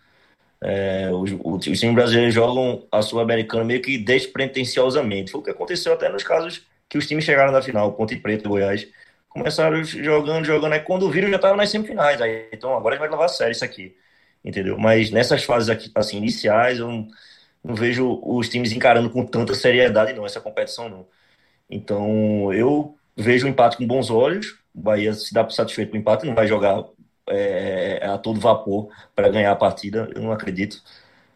É, 0.59 1.09
os, 1.13 1.31
os, 1.43 1.79
times 1.79 1.95
brasileiros 1.95 2.33
jogam 2.33 2.85
a 2.91 3.01
Sul-Americana 3.01 3.63
meio 3.63 3.81
que 3.81 3.97
despretensiosamente. 3.97 5.31
Foi 5.31 5.41
o 5.41 5.43
que 5.43 5.49
aconteceu 5.51 5.93
até 5.93 6.09
nos 6.09 6.23
casos 6.23 6.65
que 6.89 6.97
os 6.97 7.07
times 7.07 7.23
chegaram 7.23 7.51
na 7.51 7.61
final, 7.61 7.93
Ponte 7.93 8.15
Preta 8.17 8.45
e 8.45 8.49
Goiás. 8.49 8.87
Começaram 9.29 9.83
jogando, 9.83 10.43
jogando, 10.45 10.73
aí 10.73 10.81
quando 10.81 11.09
viram 11.09 11.29
já 11.29 11.37
estavam 11.37 11.57
nas 11.57 11.69
semifinais. 11.69 12.19
Aí, 12.21 12.47
então 12.51 12.75
agora 12.75 12.95
a 12.95 12.97
gente 12.97 13.07
vai 13.07 13.09
levar 13.11 13.25
a 13.25 13.29
sério 13.29 13.53
isso 13.53 13.63
aqui, 13.63 13.95
entendeu? 14.43 14.77
Mas 14.77 15.11
nessas 15.11 15.43
fases 15.43 15.69
aqui, 15.69 15.89
assim, 15.95 16.17
iniciais, 16.17 16.79
eu 16.79 16.87
não, 16.89 17.07
não 17.63 17.75
vejo 17.75 18.19
os 18.23 18.49
times 18.49 18.71
encarando 18.71 19.09
com 19.09 19.25
tanta 19.25 19.53
seriedade, 19.53 20.13
não, 20.13 20.25
essa 20.25 20.41
competição, 20.41 20.89
não. 20.89 21.07
Então 21.69 22.53
eu 22.53 22.95
vejo 23.15 23.45
o 23.45 23.49
empate 23.49 23.77
com 23.77 23.87
bons 23.87 24.09
olhos. 24.09 24.59
O 24.73 24.81
Bahia 24.81 25.13
se 25.13 25.33
dá 25.33 25.47
satisfeito 25.49 25.91
com 25.91 25.97
o 25.97 25.99
empate, 25.99 26.25
não 26.25 26.35
vai 26.35 26.47
jogar 26.47 26.83
é, 27.29 28.05
a 28.05 28.17
todo 28.17 28.39
vapor 28.39 28.89
para 29.15 29.29
ganhar 29.29 29.51
a 29.51 29.55
partida. 29.55 30.09
Eu 30.15 30.21
não 30.21 30.31
acredito 30.31 30.81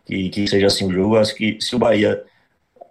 que, 0.05 0.29
que 0.29 0.47
seja 0.47 0.67
assim 0.67 0.85
o 0.87 0.91
jogo. 0.93 1.17
Acho 1.17 1.35
que 1.35 1.59
se 1.61 1.75
o 1.75 1.79
Bahia 1.79 2.23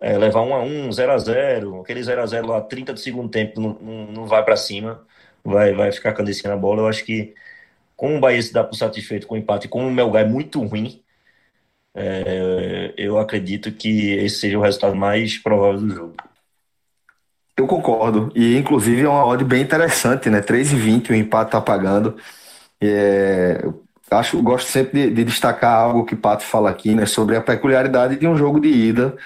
é, 0.00 0.18
levar 0.18 0.42
1 0.42 0.54
a 0.54 0.62
1 0.62 0.92
0 0.92 1.12
a 1.12 1.18
0 1.18 1.80
aquele 1.82 2.02
0 2.02 2.22
a 2.22 2.26
0 2.26 2.46
lá, 2.46 2.60
30 2.60 2.92
do 2.94 3.00
segundo 3.00 3.30
tempo, 3.30 3.60
não, 3.60 3.78
não, 4.12 4.26
vai 4.26 4.44
para 4.44 4.56
cima, 4.56 5.06
vai, 5.44 5.72
vai 5.74 5.92
ficar 5.92 6.12
candecendo 6.14 6.54
a 6.54 6.56
bola. 6.58 6.82
Eu 6.82 6.88
acho 6.88 7.04
que, 7.04 7.34
como 7.96 8.16
o 8.16 8.20
Bahia 8.20 8.42
se 8.42 8.52
dá 8.52 8.64
por 8.64 8.76
satisfeito 8.76 9.26
com 9.26 9.34
o 9.34 9.38
empate, 9.38 9.68
como 9.68 9.88
o 9.88 9.92
Melgar 9.92 10.24
é 10.24 10.28
muito 10.28 10.62
ruim, 10.64 11.03
é, 11.94 12.92
eu 12.96 13.18
acredito 13.18 13.70
que 13.72 14.12
esse 14.12 14.40
seja 14.40 14.58
o 14.58 14.62
resultado 14.62 14.96
mais 14.96 15.38
provável 15.38 15.80
do 15.80 15.94
jogo. 15.94 16.14
Eu 17.56 17.66
concordo. 17.66 18.32
E, 18.34 18.56
inclusive, 18.56 19.02
é 19.02 19.08
uma 19.08 19.24
odd 19.24 19.44
bem 19.44 19.62
interessante, 19.62 20.28
né? 20.28 20.40
3,20 20.40 21.10
o 21.10 21.14
empate 21.14 21.52
tá 21.52 21.60
pagando. 21.60 22.16
É, 22.80 23.64
acho, 24.10 24.42
gosto 24.42 24.68
sempre 24.68 25.06
de, 25.06 25.14
de, 25.14 25.24
destacar 25.24 25.74
algo 25.74 26.04
que 26.04 26.16
Pato 26.16 26.44
fala 26.44 26.70
aqui, 26.70 26.94
né, 26.94 27.06
sobre 27.06 27.36
a 27.36 27.40
peculiaridade 27.40 28.16
de 28.16 28.26
um 28.26 28.36
jogo 28.36 28.60
de 28.60 28.68
ida, 28.68 29.16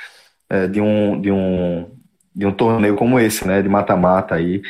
é, 0.48 0.66
de, 0.66 0.80
um, 0.80 1.20
de, 1.20 1.30
um, 1.30 1.90
de 2.34 2.46
um 2.46 2.52
torneio 2.52 2.96
como 2.96 3.18
esse, 3.18 3.46
né, 3.46 3.62
de 3.62 3.68
mata-mata 3.68 4.34
aí, 4.34 4.62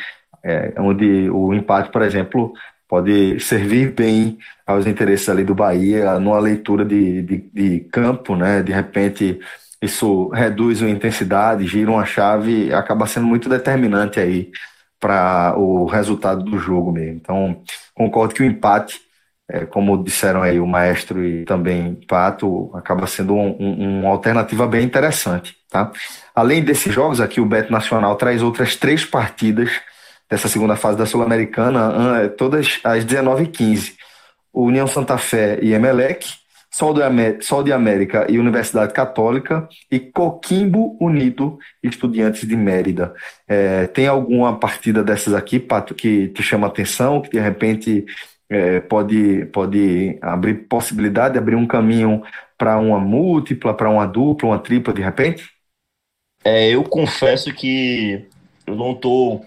é, 0.43 0.73
onde 0.77 1.29
o 1.29 1.53
empate, 1.53 1.91
por 1.91 2.01
exemplo, 2.01 2.53
pode 2.89 3.39
servir 3.39 3.93
bem 3.93 4.39
aos 4.65 4.87
interesses 4.87 5.29
ali 5.29 5.43
do 5.43 5.53
Bahia, 5.53 6.19
numa 6.19 6.39
leitura 6.39 6.83
de, 6.83 7.21
de, 7.21 7.37
de 7.53 7.79
campo, 7.91 8.35
né, 8.35 8.63
de 8.63 8.73
repente 8.73 9.39
isso 9.81 10.27
reduz 10.29 10.83
a 10.83 10.89
intensidade, 10.89 11.67
gira 11.67 11.91
uma 11.91 12.05
chave, 12.05 12.73
acaba 12.73 13.05
sendo 13.07 13.27
muito 13.27 13.47
determinante 13.47 14.19
aí 14.19 14.51
para 14.99 15.55
o 15.57 15.85
resultado 15.85 16.43
do 16.43 16.57
jogo 16.57 16.91
mesmo. 16.91 17.15
Então, 17.15 17.61
concordo 17.95 18.33
que 18.33 18.43
o 18.43 18.45
empate, 18.45 18.99
é, 19.47 19.65
como 19.65 20.03
disseram 20.03 20.41
aí 20.41 20.59
o 20.59 20.67
maestro 20.67 21.23
e 21.23 21.45
também 21.45 21.95
Pato, 22.07 22.69
acaba 22.75 23.07
sendo 23.07 23.33
um, 23.33 23.55
um, 23.57 23.99
uma 24.01 24.09
alternativa 24.09 24.67
bem 24.67 24.83
interessante. 24.83 25.55
Tá? 25.69 25.91
Além 26.35 26.61
desses 26.61 26.93
jogos, 26.93 27.21
aqui 27.21 27.39
o 27.39 27.45
Bet 27.45 27.71
Nacional 27.71 28.15
traz 28.17 28.43
outras 28.43 28.75
três 28.75 29.05
partidas 29.05 29.71
dessa 30.29 30.47
segunda 30.47 30.75
fase 30.75 30.97
da 30.97 31.05
Sul-Americana, 31.05 32.29
todas 32.29 32.79
às 32.83 33.03
19h15. 33.03 33.93
União 34.53 34.87
Santa 34.87 35.17
Fé 35.17 35.59
e 35.61 35.73
Emelec, 35.73 36.25
Sol 36.71 36.93
de, 36.93 37.01
América, 37.01 37.41
Sol 37.41 37.63
de 37.63 37.73
América 37.73 38.27
e 38.29 38.37
Universidade 38.37 38.93
Católica, 38.93 39.67
e 39.91 39.99
Coquimbo 39.99 40.95
Unido 41.01 41.57
Estudiantes 41.81 42.47
de 42.47 42.55
Mérida. 42.55 43.13
É, 43.47 43.87
tem 43.87 44.07
alguma 44.07 44.57
partida 44.57 45.03
dessas 45.03 45.33
aqui, 45.33 45.59
Pato, 45.59 45.95
que 45.95 46.27
te 46.29 46.43
chama 46.43 46.67
atenção, 46.67 47.21
que 47.21 47.29
de 47.31 47.39
repente 47.39 48.05
é, 48.47 48.79
pode, 48.81 49.45
pode 49.47 50.17
abrir 50.21 50.67
possibilidade 50.67 51.33
de 51.33 51.39
abrir 51.39 51.55
um 51.55 51.65
caminho 51.65 52.21
para 52.57 52.77
uma 52.77 52.99
múltipla, 52.99 53.73
para 53.73 53.89
uma 53.89 54.05
dupla, 54.05 54.49
uma 54.49 54.59
tripla 54.59 54.93
de 54.93 55.01
repente? 55.01 55.49
É, 56.43 56.69
eu 56.69 56.83
confesso 56.83 57.53
que 57.53 58.27
eu 58.65 58.75
não 58.75 58.91
estou 58.91 59.45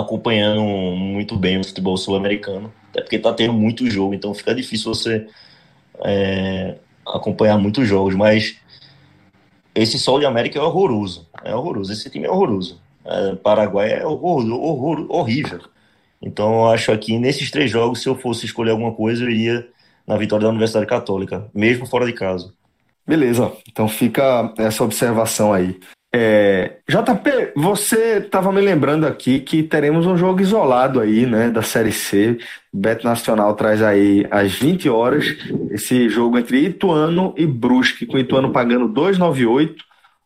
acompanhando 0.00 0.62
muito 0.62 1.36
bem 1.36 1.58
o 1.58 1.64
futebol 1.64 1.96
sul-americano, 1.96 2.72
até 2.90 3.00
porque 3.00 3.16
está 3.16 3.32
tendo 3.32 3.52
muito 3.52 3.88
jogo, 3.90 4.14
então 4.14 4.34
fica 4.34 4.54
difícil 4.54 4.94
você 4.94 5.26
é, 6.04 6.76
acompanhar 7.06 7.58
muitos 7.58 7.86
jogos, 7.86 8.14
mas 8.14 8.56
esse 9.76 9.98
Sol 9.98 10.18
de 10.18 10.24
América 10.24 10.58
é 10.58 10.62
horroroso. 10.62 11.28
É 11.44 11.54
horroroso. 11.54 11.92
Esse 11.92 12.08
time 12.08 12.26
é 12.26 12.30
horroroso. 12.30 12.80
é, 13.04 13.34
Paraguai 13.36 13.92
é 13.92 14.06
horror, 14.06 14.44
horror, 14.50 15.06
horrível. 15.10 15.60
Então, 16.20 16.60
eu 16.60 16.66
acho 16.68 16.90
aqui, 16.90 17.18
nesses 17.18 17.50
três 17.50 17.70
jogos, 17.70 18.02
se 18.02 18.08
eu 18.08 18.16
fosse 18.16 18.46
escolher 18.46 18.70
alguma 18.70 18.92
coisa, 18.92 19.22
eu 19.22 19.30
iria 19.30 19.68
na 20.06 20.16
vitória 20.16 20.44
da 20.44 20.50
Universidade 20.50 20.86
Católica, 20.86 21.46
mesmo 21.54 21.84
fora 21.86 22.06
de 22.06 22.14
casa. 22.14 22.52
Beleza, 23.06 23.52
então 23.68 23.86
fica 23.86 24.52
essa 24.56 24.82
observação 24.82 25.52
aí. 25.52 25.78
É, 26.14 26.78
JP, 26.88 27.52
você 27.54 28.18
estava 28.18 28.50
me 28.50 28.60
lembrando 28.60 29.06
aqui 29.06 29.40
que 29.40 29.62
teremos 29.62 30.06
um 30.06 30.16
jogo 30.16 30.40
isolado 30.40 31.00
aí, 31.00 31.26
né, 31.26 31.50
da 31.50 31.62
Série 31.62 31.92
C. 31.92 32.38
Beto 32.72 33.04
Nacional 33.04 33.54
traz 33.54 33.82
aí 33.82 34.26
às 34.30 34.52
20 34.52 34.88
horas 34.88 35.36
esse 35.70 36.08
jogo 36.08 36.38
entre 36.38 36.60
Ituano 36.60 37.34
e 37.36 37.46
Brusque, 37.46 38.06
com 38.06 38.16
o 38.16 38.20
Ituano 38.20 38.50
pagando 38.50 38.88
2,98, 38.88 39.76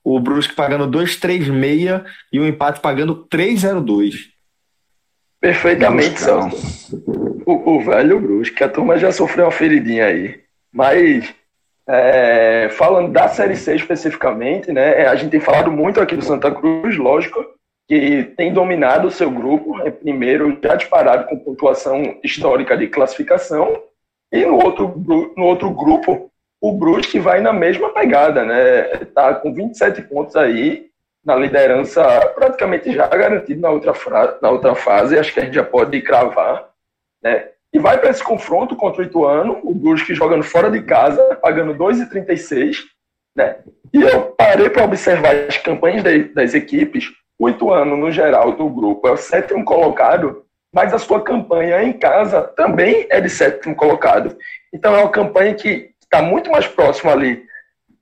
o 0.05 0.21
Brusque 0.21 0.55
pagando 0.55 0.87
2,36 0.99 2.05
e 2.33 2.39
o 2.39 2.47
empate 2.47 2.81
pagando 2.81 3.27
3,02. 3.29 4.31
Perfeitamente, 5.41 6.21
Celso. 6.21 7.03
O, 7.47 7.77
o 7.77 7.85
velho 7.85 8.21
Brusque, 8.21 8.63
a 8.63 8.69
turma 8.69 8.99
já 8.99 9.11
sofreu 9.11 9.47
uma 9.47 9.51
feridinha 9.51 10.05
aí. 10.05 10.39
Mas 10.73 11.35
é, 11.93 12.69
falando 12.71 13.11
da 13.11 13.29
Série 13.29 13.57
C 13.57 13.75
especificamente, 13.75 14.71
né, 14.71 15.07
a 15.07 15.17
gente 15.17 15.31
tem 15.31 15.41
falado 15.41 15.73
muito 15.73 16.01
aqui 16.01 16.15
do 16.15 16.25
Santa 16.25 16.51
Cruz, 16.51 16.97
lógico, 16.97 17.45
que 17.89 18.23
tem 18.37 18.53
dominado 18.53 19.09
o 19.09 19.11
seu 19.11 19.29
grupo, 19.29 19.81
é 19.83 19.91
primeiro 19.91 20.57
já 20.63 20.77
disparado 20.77 21.27
com 21.27 21.39
pontuação 21.39 22.19
histórica 22.23 22.77
de 22.77 22.87
classificação, 22.87 23.83
e 24.33 24.47
no 24.47 24.63
outro, 24.65 24.95
no 25.37 25.45
outro 25.45 25.71
grupo, 25.71 26.31
o 26.61 26.73
Brusque 26.73 27.19
vai 27.19 27.41
na 27.41 27.53
mesma 27.53 27.91
pegada, 27.91 28.45
né? 28.45 28.83
Tá 29.13 29.35
com 29.35 29.53
27 29.53 30.03
pontos 30.03 30.37
aí, 30.37 30.89
na 31.25 31.35
liderança 31.35 32.05
praticamente 32.35 32.93
já 32.93 33.09
garantido 33.09 33.61
na 33.61 33.71
outra, 33.71 33.93
na 34.41 34.51
outra 34.51 34.75
fase, 34.77 35.19
acho 35.19 35.35
que 35.35 35.41
a 35.41 35.45
gente 35.45 35.55
já 35.55 35.65
pode 35.65 36.01
cravar, 36.03 36.69
né? 37.21 37.49
E 37.73 37.79
vai 37.79 37.99
para 37.99 38.11
esse 38.11 38.23
confronto 38.23 38.75
contra 38.75 39.03
o 39.03 39.05
Ituano, 39.05 39.61
o 39.63 39.75
Brusque 39.75 40.15
jogando 40.15 40.43
fora 40.43 40.71
de 40.71 40.83
casa, 40.83 41.37
pagando 41.37 41.75
2,36, 41.75 42.79
né? 43.37 43.59
E 43.93 44.03
eu 44.03 44.23
parei 44.37 44.69
para 44.69 44.85
observar 44.85 45.35
as 45.49 45.57
campanhas 45.57 46.03
das 46.35 46.55
equipes. 46.55 47.07
O 47.39 47.49
Ituano, 47.49 47.97
no 47.97 48.11
geral, 48.11 48.53
do 48.53 48.69
grupo, 48.69 49.07
é 49.07 49.13
o 49.13 49.17
sétimo 49.17 49.65
colocado, 49.65 50.45
mas 50.75 50.93
a 50.93 50.99
sua 50.99 51.23
campanha 51.23 51.83
em 51.83 51.93
casa 51.93 52.43
também 52.43 53.07
é 53.11 53.21
de 53.21 53.31
sétimo 53.31 53.75
colocado. 53.75 54.37
Então 54.73 54.95
é 54.95 54.99
uma 54.99 55.11
campanha 55.11 55.55
que 55.55 55.91
está 56.03 56.23
muito 56.23 56.51
mais 56.51 56.67
próxima 56.67 57.13
ali 57.13 57.43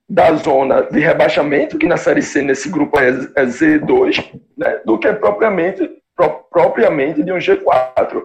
da 0.09 0.33
zona 0.33 0.83
de 0.83 1.01
rebaixamento, 1.01 1.77
que 1.77 1.87
na 1.87 1.99
Série 1.99 2.23
C, 2.23 2.41
nesse 2.41 2.71
grupo 2.71 2.99
é, 2.99 3.09
é 3.09 3.45
Z2, 3.45 4.41
né? 4.57 4.81
do 4.85 4.99
que 4.99 5.13
propriamente, 5.13 5.89
pro, 6.17 6.31
propriamente 6.51 7.23
de 7.23 7.31
um 7.31 7.37
G4. 7.37 8.23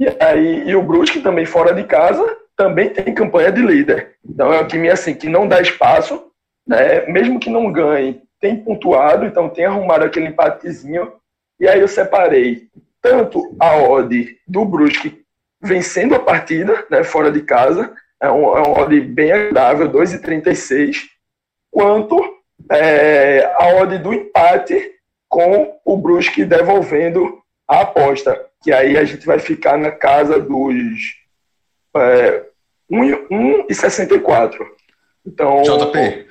E 0.00 0.08
aí 0.18 0.66
e 0.66 0.74
o 0.74 0.82
Brusque 0.82 1.20
também 1.20 1.44
fora 1.44 1.74
de 1.74 1.84
casa 1.84 2.38
também 2.56 2.88
tem 2.88 3.12
campanha 3.14 3.52
de 3.52 3.60
líder. 3.60 4.14
Então 4.26 4.50
é 4.50 4.60
um 4.60 4.66
time 4.66 4.88
assim 4.88 5.14
que 5.14 5.28
não 5.28 5.46
dá 5.46 5.60
espaço, 5.60 6.24
né? 6.66 7.04
Mesmo 7.06 7.38
que 7.38 7.50
não 7.50 7.70
ganhe, 7.70 8.22
tem 8.40 8.56
pontuado, 8.56 9.26
então 9.26 9.50
tem 9.50 9.66
arrumado 9.66 10.04
aquele 10.04 10.28
empatezinho. 10.28 11.12
E 11.60 11.68
aí 11.68 11.80
eu 11.80 11.88
separei 11.88 12.68
tanto 13.02 13.54
a 13.60 13.76
odd 13.76 14.38
do 14.48 14.64
Brusque 14.64 15.22
vencendo 15.60 16.14
a 16.14 16.18
partida, 16.18 16.86
né, 16.90 17.04
fora 17.04 17.30
de 17.30 17.42
casa, 17.42 17.94
é 18.22 18.30
um, 18.30 18.56
é 18.56 18.66
um 18.66 18.72
odd 18.78 18.98
bem 19.02 19.30
agradável, 19.30 19.90
2,36, 19.90 21.02
quanto 21.70 22.18
é, 22.70 23.44
a 23.58 23.76
odd 23.82 23.98
do 23.98 24.14
empate 24.14 24.92
com 25.28 25.78
o 25.84 25.96
Brusque 25.98 26.44
devolvendo 26.44 27.38
a 27.68 27.82
aposta 27.82 28.49
que 28.62 28.72
aí 28.72 28.96
a 28.96 29.04
gente 29.04 29.24
vai 29.26 29.38
ficar 29.38 29.78
na 29.78 29.90
casa 29.90 30.38
dos 30.38 31.20
é, 31.96 32.44
1,64. 32.90 34.58
Então. 35.26 35.62
JP, 35.62 36.26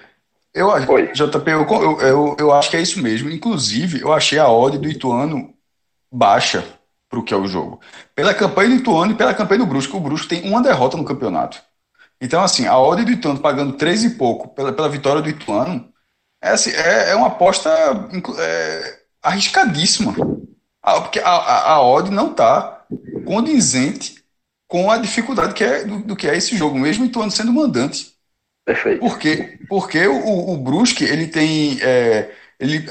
eu, 0.53 0.69
JP 1.13 1.51
eu, 1.51 2.01
eu, 2.01 2.37
eu, 2.39 2.51
acho 2.53 2.69
que 2.69 2.77
é 2.77 2.81
isso 2.81 3.01
mesmo. 3.01 3.29
Inclusive, 3.29 4.01
eu 4.01 4.11
achei 4.11 4.39
a 4.39 4.49
odd 4.49 4.77
do 4.77 4.89
Ituano 4.89 5.53
baixa 6.11 6.63
para 7.09 7.19
o 7.19 7.23
que 7.23 7.33
é 7.33 7.37
o 7.37 7.47
jogo. 7.47 7.79
Pela 8.15 8.33
campanha 8.33 8.69
do 8.69 8.75
Ituano 8.75 9.11
e 9.13 9.15
pela 9.15 9.33
campanha 9.33 9.59
do 9.59 9.65
Brusco. 9.65 9.97
O 9.97 10.01
Brusco 10.01 10.27
tem 10.27 10.47
uma 10.47 10.61
derrota 10.61 10.97
no 10.97 11.05
campeonato. 11.05 11.61
Então, 12.21 12.43
assim, 12.43 12.67
a 12.67 12.77
odd 12.77 13.03
do 13.03 13.11
Ituano 13.11 13.39
pagando 13.39 13.73
3 13.73 14.03
e 14.03 14.09
pouco 14.11 14.49
pela, 14.49 14.73
pela 14.73 14.89
vitória 14.89 15.21
do 15.21 15.29
Ituano 15.29 15.89
é, 16.41 16.49
assim, 16.49 16.71
é, 16.71 17.11
é 17.11 17.15
uma 17.15 17.27
aposta 17.27 17.69
é, 18.39 18.99
arriscadíssima. 19.21 20.15
Ah, 20.97 21.01
porque 21.01 21.19
a, 21.19 21.29
a, 21.29 21.71
a 21.73 21.81
odd 21.81 22.09
não 22.11 22.31
está 22.31 22.83
condizente 23.25 24.23
com 24.67 24.89
a 24.89 24.97
dificuldade 24.97 25.53
que 25.53 25.63
é, 25.63 25.83
do, 25.83 25.99
do, 25.99 26.15
que 26.15 26.27
é 26.27 26.35
esse 26.35 26.55
jogo, 26.55 26.77
mesmo 26.77 27.05
Ituano 27.05 27.31
sendo 27.31 27.51
mandante. 27.51 28.13
Perfeito. 28.65 28.99
Por 28.99 29.17
quê? 29.17 29.59
Porque 29.67 30.07
o, 30.07 30.53
o 30.53 30.57
Brusque, 30.57 31.03
ele 31.03 31.27
tem. 31.27 31.79
É, 31.81 32.31
ele, 32.59 32.85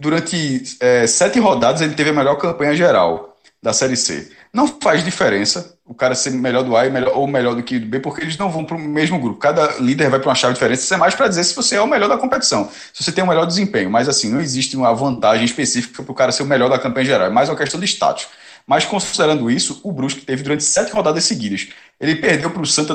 durante 0.00 0.76
é, 0.80 1.06
sete 1.06 1.38
rodadas, 1.38 1.80
ele 1.80 1.94
teve 1.94 2.10
a 2.10 2.14
melhor 2.14 2.36
campanha 2.36 2.74
geral 2.74 3.36
da 3.62 3.72
Série 3.72 3.96
C. 3.96 4.30
Não 4.54 4.68
faz 4.68 5.04
diferença 5.04 5.76
o 5.84 5.92
cara 5.92 6.14
ser 6.14 6.30
melhor 6.30 6.62
do 6.62 6.76
A 6.76 6.82
ou 7.12 7.26
melhor 7.26 7.56
do 7.56 7.62
que 7.64 7.76
do 7.76 7.86
B, 7.86 7.98
porque 7.98 8.22
eles 8.22 8.38
não 8.38 8.48
vão 8.48 8.64
para 8.64 8.76
o 8.76 8.78
mesmo 8.78 9.18
grupo. 9.18 9.40
Cada 9.40 9.78
líder 9.80 10.08
vai 10.08 10.20
para 10.20 10.28
uma 10.28 10.34
chave 10.36 10.54
diferente. 10.54 10.78
Isso 10.78 10.94
é 10.94 10.96
mais 10.96 11.12
para 11.12 11.26
dizer 11.26 11.42
se 11.42 11.56
você 11.56 11.74
é 11.74 11.80
o 11.80 11.88
melhor 11.88 12.08
da 12.08 12.16
competição, 12.16 12.70
se 12.92 13.02
você 13.02 13.10
tem 13.10 13.24
o 13.24 13.26
melhor 13.26 13.46
desempenho. 13.46 13.90
Mas 13.90 14.08
assim, 14.08 14.30
não 14.30 14.40
existe 14.40 14.76
uma 14.76 14.94
vantagem 14.94 15.44
específica 15.44 16.04
para 16.04 16.12
o 16.12 16.14
cara 16.14 16.30
ser 16.30 16.44
o 16.44 16.46
melhor 16.46 16.70
da 16.70 16.78
campanha 16.78 17.04
geral. 17.04 17.26
É 17.26 17.30
mais 17.30 17.48
uma 17.48 17.56
questão 17.56 17.80
de 17.80 17.86
status. 17.86 18.28
Mas 18.64 18.84
considerando 18.84 19.50
isso, 19.50 19.80
o 19.82 19.92
Brusque 19.92 20.22
teve 20.22 20.42
durante 20.44 20.62
sete 20.62 20.92
rodadas 20.92 21.24
seguidas. 21.24 21.68
Ele 22.00 22.14
perdeu 22.14 22.48
para 22.48 22.62
o 22.62 22.66
Santa, 22.66 22.94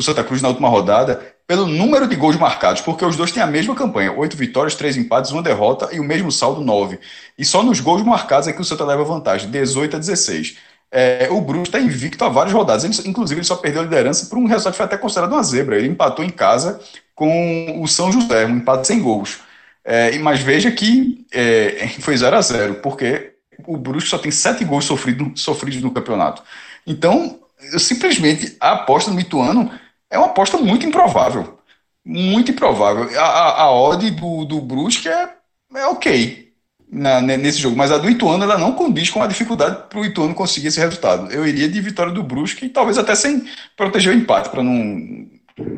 Santa 0.00 0.24
Cruz 0.24 0.42
na 0.42 0.48
última 0.48 0.68
rodada 0.68 1.20
pelo 1.46 1.66
número 1.66 2.06
de 2.06 2.14
gols 2.16 2.36
marcados, 2.36 2.82
porque 2.82 3.04
os 3.04 3.16
dois 3.16 3.32
têm 3.32 3.42
a 3.42 3.46
mesma 3.46 3.74
campanha: 3.74 4.12
oito 4.12 4.36
vitórias, 4.36 4.74
três 4.74 4.96
empates, 4.96 5.30
uma 5.30 5.42
derrota 5.42 5.88
e 5.92 5.98
o 5.98 6.04
mesmo 6.04 6.30
saldo, 6.30 6.60
nove. 6.60 6.98
E 7.38 7.44
só 7.44 7.62
nos 7.62 7.80
gols 7.80 8.02
marcados 8.02 8.46
é 8.46 8.52
que 8.52 8.60
o 8.60 8.64
Santa 8.64 8.84
leva 8.84 9.02
vantagem, 9.04 9.50
18 9.50 9.96
a 9.96 9.98
16. 9.98 10.58
É, 10.92 11.28
o 11.30 11.40
Bruno 11.40 11.62
está 11.62 11.78
invicto 11.78 12.24
há 12.24 12.28
várias 12.28 12.52
rodadas. 12.52 12.84
Ele, 12.84 13.08
inclusive, 13.08 13.38
ele 13.38 13.46
só 13.46 13.56
perdeu 13.56 13.82
a 13.82 13.84
liderança 13.84 14.26
por 14.26 14.38
um 14.38 14.46
resultado 14.46 14.72
que 14.72 14.76
foi 14.78 14.86
até 14.86 14.96
considerado 14.96 15.32
uma 15.32 15.42
zebra. 15.42 15.76
Ele 15.76 15.88
empatou 15.88 16.24
em 16.24 16.30
casa 16.30 16.80
com 17.14 17.80
o 17.80 17.86
São 17.86 18.10
José, 18.10 18.46
um 18.46 18.56
empate 18.56 18.86
sem 18.86 19.00
gols. 19.00 19.40
É, 19.84 20.18
mas 20.18 20.40
veja 20.40 20.70
que 20.70 21.24
é, 21.32 21.88
foi 22.00 22.16
0 22.16 22.36
a 22.36 22.40
0 22.40 22.74
porque 22.76 23.34
o 23.66 23.76
Brusque 23.76 24.10
só 24.10 24.18
tem 24.18 24.30
sete 24.30 24.64
gols 24.64 24.84
sofrido, 24.84 25.32
sofridos 25.36 25.80
no 25.82 25.92
campeonato. 25.92 26.42
Então, 26.86 27.38
eu, 27.72 27.78
simplesmente, 27.78 28.56
a 28.60 28.72
aposta 28.72 29.10
no 29.10 29.20
Ituano 29.20 29.70
é 30.10 30.18
uma 30.18 30.28
aposta 30.28 30.56
muito 30.58 30.86
improvável. 30.86 31.58
Muito 32.04 32.50
improvável. 32.50 33.08
A, 33.18 33.22
a, 33.22 33.62
a 33.62 33.72
odd 33.72 34.10
do, 34.10 34.44
do 34.44 34.88
é, 35.08 35.28
é 35.76 35.86
ok 35.86 36.49
na, 36.92 37.20
nesse 37.20 37.58
jogo, 37.58 37.76
mas 37.76 37.92
a 37.92 37.98
do 37.98 38.10
Ituano 38.10 38.42
ela 38.42 38.58
não 38.58 38.72
condiz 38.72 39.10
com 39.10 39.22
a 39.22 39.26
dificuldade 39.26 39.88
para 39.88 39.98
o 39.98 40.04
Ituano 40.04 40.34
conseguir 40.34 40.68
esse 40.68 40.80
resultado. 40.80 41.30
Eu 41.32 41.46
iria 41.46 41.68
de 41.68 41.80
vitória 41.80 42.12
do 42.12 42.22
Brusque 42.22 42.68
talvez 42.68 42.98
até 42.98 43.14
sem 43.14 43.44
proteger 43.76 44.12
o 44.12 44.16
empate, 44.16 44.50
para 44.50 44.62
não 44.62 45.28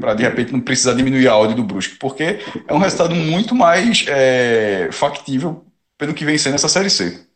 para 0.00 0.14
de 0.14 0.22
repente 0.22 0.52
não 0.52 0.60
precisar 0.60 0.94
diminuir 0.94 1.26
a 1.28 1.36
odd 1.36 1.54
do 1.54 1.64
Brusque, 1.64 1.96
porque 1.98 2.38
é 2.68 2.72
um 2.72 2.78
resultado 2.78 3.14
muito 3.14 3.54
mais 3.54 4.04
é, 4.08 4.88
factível 4.92 5.64
pelo 5.98 6.14
que 6.14 6.24
vem 6.24 6.38
sendo 6.38 6.54
essa 6.54 6.68
Série 6.68 6.90
C. 6.90 7.26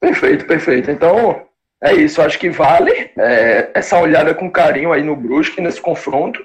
Perfeito, 0.00 0.46
perfeito. 0.46 0.90
Então, 0.90 1.42
é 1.82 1.94
isso. 1.94 2.20
Acho 2.20 2.38
que 2.38 2.50
vale 2.50 3.10
é, 3.18 3.70
essa 3.74 3.98
olhada 3.98 4.34
com 4.34 4.50
carinho 4.50 4.92
aí 4.92 5.02
no 5.02 5.16
Brusque, 5.16 5.60
nesse 5.60 5.80
confronto, 5.80 6.40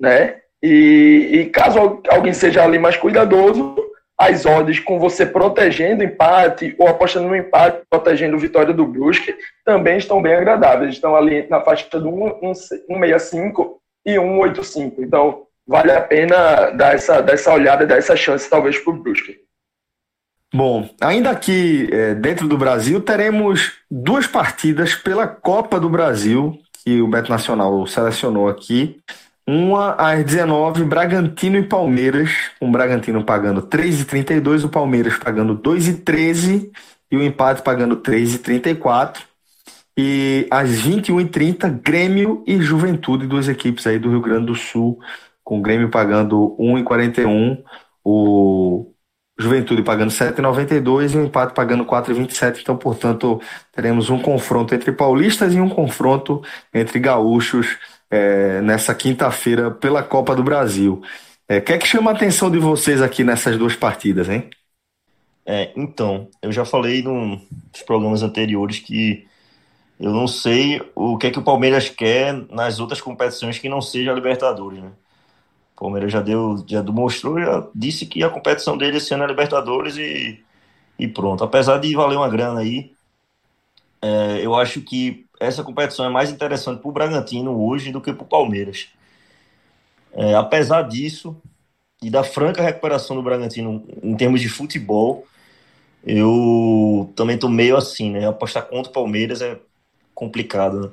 né? 0.00 0.36
E, 0.62 1.28
e 1.32 1.46
caso 1.46 2.02
alguém 2.08 2.32
seja 2.32 2.64
ali 2.64 2.78
mais 2.78 2.96
cuidadoso, 2.96 3.76
as 4.18 4.44
odds 4.44 4.80
com 4.80 4.98
você 4.98 5.24
protegendo 5.24 6.02
o 6.02 6.06
empate 6.06 6.74
ou 6.76 6.88
apostando 6.88 7.28
no 7.28 7.36
empate, 7.36 7.82
protegendo 7.88 8.36
vitória 8.36 8.74
do 8.74 8.84
Brusque, 8.84 9.34
também 9.64 9.98
estão 9.98 10.20
bem 10.20 10.34
agradáveis. 10.34 10.94
Estão 10.94 11.14
ali 11.14 11.46
na 11.48 11.60
faixa 11.60 12.00
do 12.00 12.10
1,65 12.10 13.76
e 14.04 14.14
1,85. 14.14 14.94
Então, 14.98 15.44
vale 15.64 15.92
a 15.92 16.00
pena 16.00 16.70
dar 16.70 16.94
essa, 16.94 17.20
dar 17.20 17.34
essa 17.34 17.52
olhada, 17.52 17.86
dar 17.86 17.98
essa 17.98 18.16
chance, 18.16 18.50
talvez, 18.50 18.76
para 18.78 18.92
o 18.92 18.96
Brusque. 18.96 19.36
Bom, 20.52 20.88
ainda 21.00 21.30
aqui 21.30 21.88
é, 21.92 22.14
dentro 22.14 22.48
do 22.48 22.56
Brasil, 22.56 23.00
teremos 23.02 23.74
duas 23.90 24.26
partidas 24.26 24.94
pela 24.94 25.26
Copa 25.28 25.78
do 25.78 25.90
Brasil, 25.90 26.58
que 26.82 27.02
o 27.02 27.06
Beto 27.06 27.30
Nacional 27.30 27.86
selecionou 27.86 28.48
aqui. 28.48 28.98
Uma 29.50 29.94
às 29.94 30.22
19, 30.26 30.84
Bragantino 30.84 31.56
e 31.56 31.62
Palmeiras, 31.62 32.50
o 32.60 32.70
Bragantino 32.70 33.24
pagando 33.24 33.62
3,32, 33.62 34.64
o 34.64 34.68
Palmeiras 34.68 35.16
pagando 35.16 35.56
2,13 35.56 36.70
e 37.10 37.16
o 37.16 37.22
empate 37.22 37.62
pagando 37.62 37.96
3,34. 37.96 39.22
E 39.96 40.46
às 40.50 40.68
21h30, 40.82 41.80
Grêmio 41.82 42.44
e 42.46 42.60
Juventude, 42.60 43.26
duas 43.26 43.48
equipes 43.48 43.86
aí 43.86 43.98
do 43.98 44.10
Rio 44.10 44.20
Grande 44.20 44.48
do 44.48 44.54
Sul, 44.54 44.98
com 45.42 45.60
o 45.60 45.62
Grêmio 45.62 45.88
pagando 45.88 46.54
1,41, 46.60 47.62
o 48.04 48.92
Juventude 49.38 49.82
pagando 49.82 50.10
7,92 50.10 51.14
e 51.14 51.16
o 51.16 51.24
empate 51.24 51.54
pagando 51.54 51.86
4,27. 51.86 52.60
Então, 52.60 52.76
portanto, 52.76 53.40
teremos 53.72 54.10
um 54.10 54.20
confronto 54.20 54.74
entre 54.74 54.92
paulistas 54.92 55.54
e 55.54 55.58
um 55.58 55.70
confronto 55.70 56.42
entre 56.74 56.98
gaúchos 56.98 57.78
é, 58.10 58.60
nessa 58.62 58.94
quinta-feira 58.94 59.70
pela 59.70 60.02
Copa 60.02 60.34
do 60.34 60.42
Brasil. 60.42 61.02
O 61.02 61.52
é, 61.52 61.60
que 61.60 61.72
é 61.72 61.78
que 61.78 61.86
chama 61.86 62.10
a 62.10 62.14
atenção 62.14 62.50
de 62.50 62.58
vocês 62.58 63.00
aqui 63.00 63.24
nessas 63.24 63.56
duas 63.56 63.74
partidas, 63.74 64.28
hein? 64.28 64.50
É, 65.46 65.72
então, 65.76 66.28
eu 66.42 66.52
já 66.52 66.64
falei 66.64 67.02
nos 67.02 67.40
programas 67.86 68.22
anteriores 68.22 68.80
que 68.80 69.26
eu 69.98 70.12
não 70.12 70.28
sei 70.28 70.80
o 70.94 71.16
que 71.16 71.26
é 71.26 71.30
que 71.30 71.38
o 71.38 71.42
Palmeiras 71.42 71.88
quer 71.88 72.34
nas 72.50 72.78
outras 72.78 73.00
competições 73.00 73.58
que 73.58 73.68
não 73.68 73.80
seja 73.80 74.12
a 74.12 74.14
Libertadores, 74.14 74.80
né? 74.80 74.92
O 75.76 75.80
Palmeiras 75.80 76.12
já 76.12 76.20
deu, 76.20 76.64
já 76.66 76.82
demonstrou, 76.82 77.40
já 77.40 77.66
disse 77.74 78.06
que 78.06 78.22
a 78.22 78.30
competição 78.30 78.76
dele 78.76 78.98
esse 78.98 79.14
ano 79.14 79.24
é 79.24 79.26
Libertadores 79.28 79.96
e, 79.96 80.44
e 80.98 81.08
pronto. 81.08 81.44
Apesar 81.44 81.78
de 81.78 81.94
valer 81.94 82.16
uma 82.16 82.28
grana 82.28 82.60
aí, 82.60 82.92
é, 84.02 84.40
eu 84.44 84.54
acho 84.54 84.80
que 84.82 85.27
essa 85.40 85.62
competição 85.62 86.04
é 86.04 86.08
mais 86.08 86.30
interessante 86.30 86.80
para 86.80 86.88
o 86.88 86.92
Bragantino 86.92 87.58
hoje 87.60 87.92
do 87.92 88.00
que 88.00 88.12
para 88.12 88.24
o 88.24 88.26
Palmeiras. 88.26 88.88
É, 90.12 90.34
apesar 90.34 90.82
disso, 90.82 91.36
e 92.02 92.10
da 92.10 92.22
franca 92.22 92.62
recuperação 92.62 93.16
do 93.16 93.22
Bragantino 93.22 93.84
em 94.02 94.16
termos 94.16 94.40
de 94.40 94.48
futebol, 94.48 95.26
eu 96.04 97.12
também 97.16 97.34
estou 97.34 97.50
meio 97.50 97.76
assim, 97.76 98.10
né? 98.10 98.26
Apostar 98.26 98.66
contra 98.66 98.90
o 98.90 98.94
Palmeiras 98.94 99.42
é 99.42 99.58
complicado. 100.14 100.80
Né? 100.80 100.90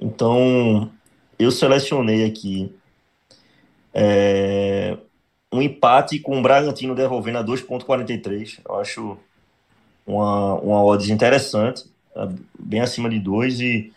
Então, 0.00 0.90
eu 1.38 1.50
selecionei 1.50 2.24
aqui 2.24 2.74
é, 3.92 4.96
um 5.52 5.60
empate 5.60 6.18
com 6.18 6.38
o 6.38 6.42
Bragantino 6.42 6.94
devolvendo 6.94 7.38
a 7.38 7.44
2,43. 7.44 8.60
Eu 8.66 8.80
acho 8.80 9.18
uma, 10.06 10.54
uma 10.54 10.82
odds 10.82 11.10
interessante, 11.10 11.84
bem 12.58 12.80
acima 12.80 13.08
de 13.08 13.18
2 13.18 13.60
e 13.60 13.92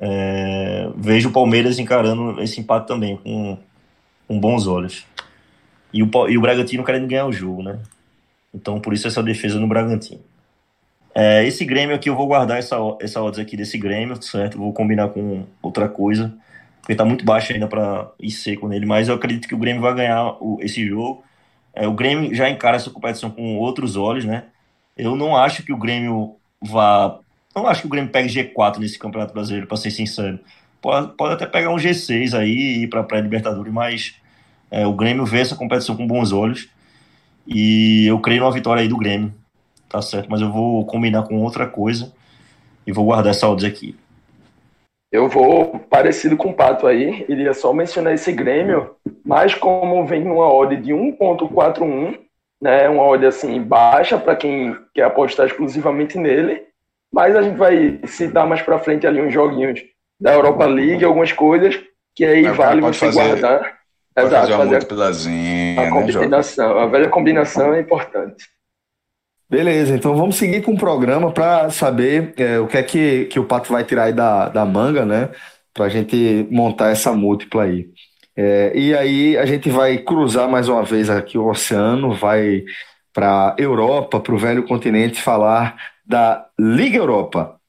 é, 0.00 0.90
vejo 0.96 1.28
o 1.28 1.32
Palmeiras 1.32 1.78
encarando 1.78 2.40
esse 2.42 2.60
empate 2.60 2.86
também 2.86 3.16
com, 3.16 3.58
com 4.28 4.40
bons 4.40 4.66
olhos. 4.66 5.06
E 5.92 6.02
o, 6.02 6.10
e 6.28 6.36
o 6.36 6.40
Bragantino 6.40 6.84
querendo 6.84 7.06
ganhar 7.06 7.26
o 7.26 7.32
jogo, 7.32 7.62
né? 7.62 7.78
Então, 8.54 8.80
por 8.80 8.92
isso 8.92 9.06
essa 9.06 9.22
defesa 9.22 9.58
no 9.58 9.66
Bragantino. 9.66 10.20
É, 11.14 11.46
esse 11.46 11.64
Grêmio 11.64 11.96
aqui, 11.96 12.10
eu 12.10 12.16
vou 12.16 12.26
guardar 12.26 12.58
essa, 12.58 12.76
essa 13.00 13.22
odds 13.22 13.38
aqui 13.38 13.56
desse 13.56 13.78
Grêmio, 13.78 14.20
certo? 14.22 14.58
Vou 14.58 14.72
combinar 14.72 15.08
com 15.08 15.44
outra 15.62 15.88
coisa 15.88 16.36
porque 16.86 16.94
tá 16.94 17.04
muito 17.04 17.24
baixo 17.24 17.52
ainda 17.52 17.66
para 17.66 18.12
ir 18.20 18.30
seco 18.30 18.68
nele, 18.68 18.86
mas 18.86 19.08
eu 19.08 19.16
acredito 19.16 19.48
que 19.48 19.54
o 19.56 19.58
Grêmio 19.58 19.82
vai 19.82 19.92
ganhar 19.92 20.36
o, 20.40 20.58
esse 20.60 20.86
jogo. 20.86 21.24
É, 21.74 21.84
o 21.88 21.92
Grêmio 21.92 22.32
já 22.32 22.48
encara 22.48 22.76
essa 22.76 22.90
competição 22.90 23.28
com 23.28 23.56
outros 23.56 23.96
olhos, 23.96 24.24
né? 24.24 24.44
Eu 24.96 25.16
não 25.16 25.36
acho 25.36 25.64
que 25.64 25.72
o 25.72 25.76
Grêmio 25.76 26.36
vá. 26.62 27.18
Não 27.56 27.66
acho 27.66 27.80
que 27.80 27.86
o 27.86 27.90
Grêmio 27.90 28.10
pegue 28.10 28.28
G4 28.28 28.78
nesse 28.78 28.98
Campeonato 28.98 29.32
Brasileiro, 29.32 29.66
para 29.66 29.78
ser 29.78 29.90
sincero. 29.90 30.38
Pode, 30.82 31.14
pode 31.16 31.32
até 31.32 31.46
pegar 31.46 31.70
um 31.70 31.76
G6 31.76 32.38
aí 32.38 32.50
e 32.50 32.82
ir 32.82 32.88
para 32.88 33.00
a 33.00 33.04
pré-Libertadores, 33.04 33.72
mas 33.72 34.14
é, 34.70 34.86
o 34.86 34.92
Grêmio 34.92 35.24
vê 35.24 35.40
essa 35.40 35.56
competição 35.56 35.96
com 35.96 36.06
bons 36.06 36.32
olhos. 36.32 36.68
E 37.46 38.06
eu 38.06 38.20
creio 38.20 38.42
numa 38.42 38.52
vitória 38.52 38.82
aí 38.82 38.88
do 38.88 38.98
Grêmio, 38.98 39.32
tá 39.88 40.02
certo? 40.02 40.30
Mas 40.30 40.42
eu 40.42 40.52
vou 40.52 40.84
combinar 40.84 41.22
com 41.22 41.40
outra 41.40 41.66
coisa 41.66 42.12
e 42.86 42.92
vou 42.92 43.06
guardar 43.06 43.30
essa 43.30 43.48
odds 43.48 43.64
aqui. 43.64 43.96
Eu 45.10 45.28
vou 45.28 45.78
parecido 45.78 46.36
com 46.36 46.50
o 46.50 46.54
Pato 46.54 46.86
aí, 46.86 47.24
iria 47.26 47.54
só 47.54 47.72
mencionar 47.72 48.12
esse 48.12 48.32
Grêmio, 48.32 48.96
mas 49.24 49.54
como 49.54 50.04
vem 50.04 50.24
numa 50.24 50.52
odd 50.52 50.76
de 50.76 50.92
1.41, 50.92 52.18
né, 52.60 52.86
uma 52.88 53.04
odd 53.04 53.24
assim 53.24 53.62
baixa 53.62 54.18
para 54.18 54.36
quem 54.36 54.76
quer 54.92 55.04
apostar 55.04 55.46
exclusivamente 55.46 56.18
nele, 56.18 56.66
mas 57.12 57.34
a 57.36 57.42
gente 57.42 57.56
vai 57.56 58.00
citar 58.06 58.46
mais 58.46 58.62
para 58.62 58.78
frente 58.78 59.06
ali 59.06 59.20
uns 59.20 59.32
joguinhos 59.32 59.80
da 60.20 60.32
Europa 60.34 60.66
League, 60.66 61.04
algumas 61.04 61.32
coisas 61.32 61.78
que 62.14 62.24
aí 62.24 62.42
mas 62.42 62.56
vale 62.56 62.80
você 62.80 62.98
fazer, 63.06 63.28
guardar. 63.28 63.76
Exato, 64.18 64.52
fazer, 64.52 64.86
fazer 64.86 65.78
a, 65.78 65.82
a 65.82 65.84
né, 65.84 65.90
combinação, 65.90 66.74
né, 66.74 66.82
a 66.82 66.86
velha 66.86 67.08
combinação 67.10 67.74
é 67.74 67.80
importante. 67.80 68.48
Beleza, 69.48 69.94
então 69.94 70.16
vamos 70.16 70.36
seguir 70.36 70.62
com 70.62 70.72
o 70.72 70.78
programa 70.78 71.30
para 71.30 71.70
saber 71.70 72.34
é, 72.36 72.58
o 72.58 72.66
que 72.66 72.78
é 72.78 72.82
que, 72.82 73.26
que 73.26 73.38
o 73.38 73.44
Pato 73.44 73.70
vai 73.70 73.84
tirar 73.84 74.04
aí 74.04 74.12
da, 74.12 74.48
da 74.48 74.64
manga, 74.64 75.04
né? 75.04 75.28
Para 75.72 75.84
a 75.84 75.88
gente 75.88 76.48
montar 76.50 76.90
essa 76.90 77.12
múltipla 77.12 77.64
aí. 77.64 77.88
É, 78.34 78.72
e 78.74 78.96
aí 78.96 79.36
a 79.36 79.46
gente 79.46 79.70
vai 79.70 79.98
cruzar 79.98 80.48
mais 80.48 80.68
uma 80.68 80.82
vez 80.82 81.08
aqui 81.08 81.38
o 81.38 81.46
oceano, 81.46 82.12
vai 82.12 82.64
para 83.12 83.54
Europa, 83.58 84.18
para 84.18 84.34
o 84.34 84.38
velho 84.38 84.64
continente, 84.64 85.22
falar 85.22 85.76
da 86.06 86.46
Liga 86.58 86.98
Europa. 86.98 87.60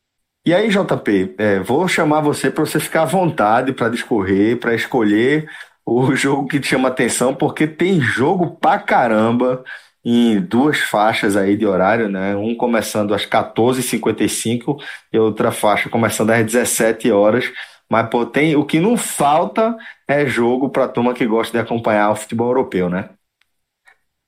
E 0.45 0.53
aí, 0.53 0.69
JP, 0.69 1.35
é, 1.37 1.59
vou 1.59 1.87
chamar 1.87 2.21
você 2.21 2.49
para 2.49 2.65
você 2.65 2.79
ficar 2.79 3.01
à 3.03 3.05
vontade 3.05 3.73
para 3.73 3.89
discorrer, 3.89 4.57
para 4.59 4.73
escolher 4.73 5.49
o 5.85 6.13
jogo 6.15 6.47
que 6.47 6.59
te 6.59 6.67
chama 6.67 6.89
atenção, 6.89 7.35
porque 7.35 7.67
tem 7.67 7.99
jogo 7.99 8.55
pra 8.57 8.79
caramba 8.79 9.63
em 10.05 10.39
duas 10.39 10.79
faixas 10.79 11.35
aí 11.35 11.57
de 11.57 11.65
horário, 11.65 12.07
né? 12.07 12.35
Um 12.35 12.55
começando 12.55 13.13
às 13.13 13.25
14h55 13.25 14.77
e 15.11 15.19
outra 15.19 15.51
faixa 15.51 15.89
começando 15.89 16.29
às 16.31 16.45
17 16.45 17.11
horas. 17.11 17.51
Mas 17.89 18.09
pô, 18.09 18.25
tem 18.25 18.55
o 18.55 18.65
que 18.65 18.79
não 18.79 18.95
falta 18.97 19.75
é 20.07 20.25
jogo 20.25 20.69
para 20.69 20.87
turma 20.87 21.13
que 21.13 21.25
gosta 21.25 21.57
de 21.57 21.61
acompanhar 21.63 22.11
o 22.11 22.15
futebol 22.15 22.47
europeu, 22.47 22.89
né? 22.89 23.09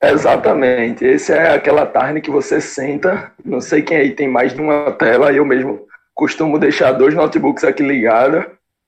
Exatamente. 0.01 1.03
Esse 1.05 1.33
é 1.33 1.53
aquela 1.53 1.85
tarde 1.85 2.21
que 2.21 2.31
você 2.31 2.61
senta, 2.61 3.31
não 3.43 3.59
sei 3.59 3.81
quem 3.81 3.97
aí 3.97 4.11
tem 4.11 4.27
mais 4.27 4.53
de 4.53 4.61
uma 4.61 4.91
tela, 4.91 5.31
eu 5.33 5.43
mesmo 5.43 5.85
costumo 6.15 6.57
deixar 6.57 6.93
dois 6.93 7.13
notebooks 7.13 7.63
aqui 7.63 7.83
ligados 7.83 8.45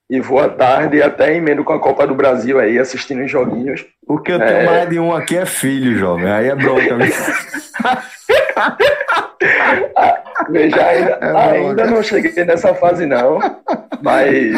e 0.10 0.20
vou 0.20 0.40
à 0.40 0.50
tarde 0.50 0.98
e 0.98 1.04
até 1.04 1.36
emendo 1.36 1.64
com 1.64 1.72
a 1.74 1.80
Copa 1.80 2.06
do 2.06 2.14
Brasil 2.14 2.60
aí, 2.60 2.78
assistindo 2.78 3.24
os 3.24 3.32
joguinhos. 3.32 3.86
O 4.06 4.20
que 4.20 4.34
eu 4.34 4.40
tenho 4.40 4.52
é... 4.52 4.66
mais 4.66 4.90
de 4.90 5.00
um 5.00 5.14
aqui 5.14 5.38
é 5.38 5.46
filho, 5.46 5.98
jovem. 5.98 6.30
Aí 6.30 6.50
é 6.50 6.56
bronca. 6.56 6.98
Veja, 10.50 10.86
ainda, 10.86 11.12
é 11.12 11.38
ainda 11.38 11.86
não 11.86 12.04
cheguei 12.04 12.44
nessa 12.44 12.74
fase, 12.76 13.06
não. 13.06 13.40
Mas 14.02 14.54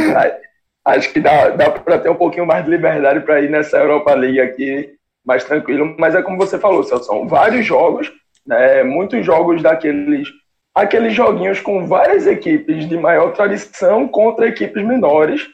acho 0.85 1.13
que 1.13 1.19
dá, 1.19 1.49
dá 1.49 1.69
para 1.69 1.99
ter 1.99 2.09
um 2.09 2.15
pouquinho 2.15 2.47
mais 2.47 2.65
de 2.65 2.71
liberdade 2.71 3.19
para 3.19 3.41
ir 3.41 3.49
nessa 3.51 3.77
Europa 3.77 4.15
League 4.15 4.41
aqui 4.41 4.89
mais 5.25 5.43
tranquilo. 5.43 5.95
Mas 5.97 6.15
é 6.15 6.21
como 6.21 6.37
você 6.37 6.57
falou, 6.57 6.83
são 6.83 7.27
vários 7.27 7.65
jogos, 7.65 8.11
né, 8.45 8.83
muitos 8.83 9.25
jogos 9.25 9.61
daqueles 9.61 10.27
aqueles 10.73 11.13
joguinhos 11.13 11.59
com 11.59 11.85
várias 11.85 12.25
equipes 12.25 12.89
de 12.89 12.97
maior 12.97 13.31
tradição 13.33 14.07
contra 14.07 14.47
equipes 14.47 14.83
menores. 14.83 15.47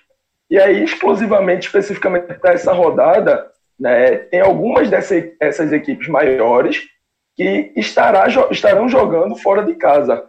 E 0.49 0.57
aí, 0.57 0.83
exclusivamente, 0.83 1.67
especificamente 1.67 2.33
para 2.35 2.53
essa 2.53 2.71
rodada, 2.71 3.51
né, 3.77 4.15
tem 4.15 4.39
algumas 4.39 4.89
dessas 4.89 5.71
equipes 5.71 6.07
maiores 6.07 6.87
que 7.35 7.71
estará, 7.75 8.27
estarão 8.49 8.87
jogando 8.87 9.35
fora 9.35 9.63
de 9.63 9.75
casa. 9.75 10.23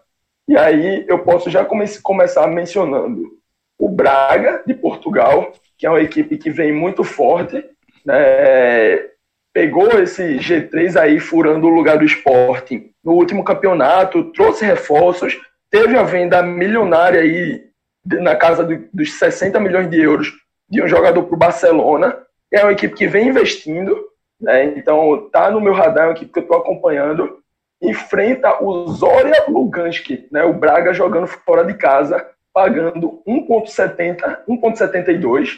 E 0.48 0.56
aí 0.56 1.04
eu 1.08 1.20
posso 1.20 1.48
já 1.48 1.64
come 1.64 1.86
começar 2.02 2.46
mencionando 2.48 3.30
o 3.78 3.88
Braga, 3.88 4.62
de 4.66 4.74
Portugal, 4.74 5.52
que 5.78 5.86
é 5.86 5.90
uma 5.90 6.02
equipe 6.02 6.36
que 6.36 6.50
vem 6.50 6.72
muito 6.72 7.02
forte, 7.02 7.64
né, 8.04 9.09
pegou 9.52 9.88
esse 10.00 10.36
G3 10.36 10.96
aí 10.96 11.20
furando 11.20 11.66
o 11.66 11.70
lugar 11.70 11.98
do 11.98 12.04
Sporting 12.04 12.90
no 13.02 13.12
último 13.12 13.42
campeonato, 13.42 14.24
trouxe 14.32 14.64
reforços, 14.64 15.38
teve 15.70 15.96
a 15.96 16.02
venda 16.02 16.42
milionária 16.42 17.20
aí 17.20 17.70
na 18.04 18.36
casa 18.36 18.64
dos 18.92 19.12
60 19.14 19.58
milhões 19.60 19.90
de 19.90 20.00
euros 20.00 20.32
de 20.68 20.82
um 20.82 20.88
jogador 20.88 21.22
para 21.24 21.34
o 21.34 21.38
Barcelona. 21.38 22.16
É 22.52 22.62
uma 22.62 22.72
equipe 22.72 22.94
que 22.94 23.06
vem 23.06 23.28
investindo, 23.28 23.96
né? 24.40 24.64
então 24.76 25.28
tá 25.30 25.50
no 25.50 25.60
meu 25.60 25.72
radar, 25.72 26.04
é 26.04 26.06
uma 26.08 26.14
equipe 26.14 26.32
que 26.32 26.38
eu 26.38 26.42
estou 26.42 26.58
acompanhando. 26.58 27.38
Enfrenta 27.82 28.62
o 28.62 28.88
Zoria 28.88 29.44
Lugansk, 29.48 30.26
né? 30.30 30.44
o 30.44 30.52
Braga 30.52 30.92
jogando 30.92 31.26
fora 31.26 31.64
de 31.64 31.74
casa, 31.74 32.26
pagando 32.52 33.22
1,70, 33.26 34.44
1,72. 34.48 35.56